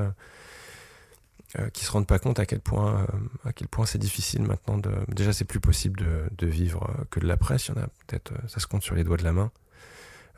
[1.72, 3.08] qui se rendent pas compte à quel point
[3.45, 4.78] à quel point c'est difficile maintenant.
[5.08, 7.68] Déjà c'est plus possible de, de, vivre que de la presse.
[7.68, 9.51] Il y en a peut-être, ça se compte sur les doigts de la main.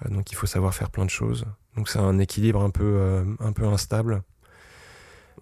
[0.09, 1.45] donc il faut savoir faire plein de choses.
[1.76, 4.22] Donc c'est un équilibre un peu un peu instable.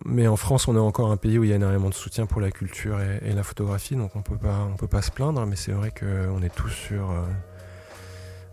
[0.04, 2.26] Mais en France, on est encore un pays où il y a énormément de soutien
[2.26, 5.46] pour la culture et, la photographie, donc on peut pas, on peut pas se plaindre.
[5.46, 7.24] Mais c'est vrai qu'on est tous sur euh,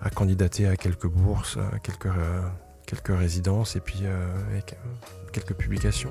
[0.00, 4.26] à candidater à quelques bourses, à quelques, euh, résidences et puis euh,
[5.32, 6.10] quelques publications.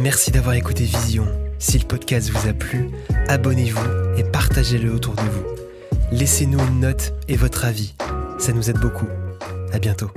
[0.00, 1.41] Merci d'avoir écouté Vision.
[1.62, 2.90] Si le podcast vous a plu,
[3.28, 5.44] abonnez-vous et partagez-le autour de vous.
[6.10, 7.94] Laissez-nous une note et votre avis.
[8.40, 9.06] Ça nous aide beaucoup.
[9.72, 10.10] À bientôt.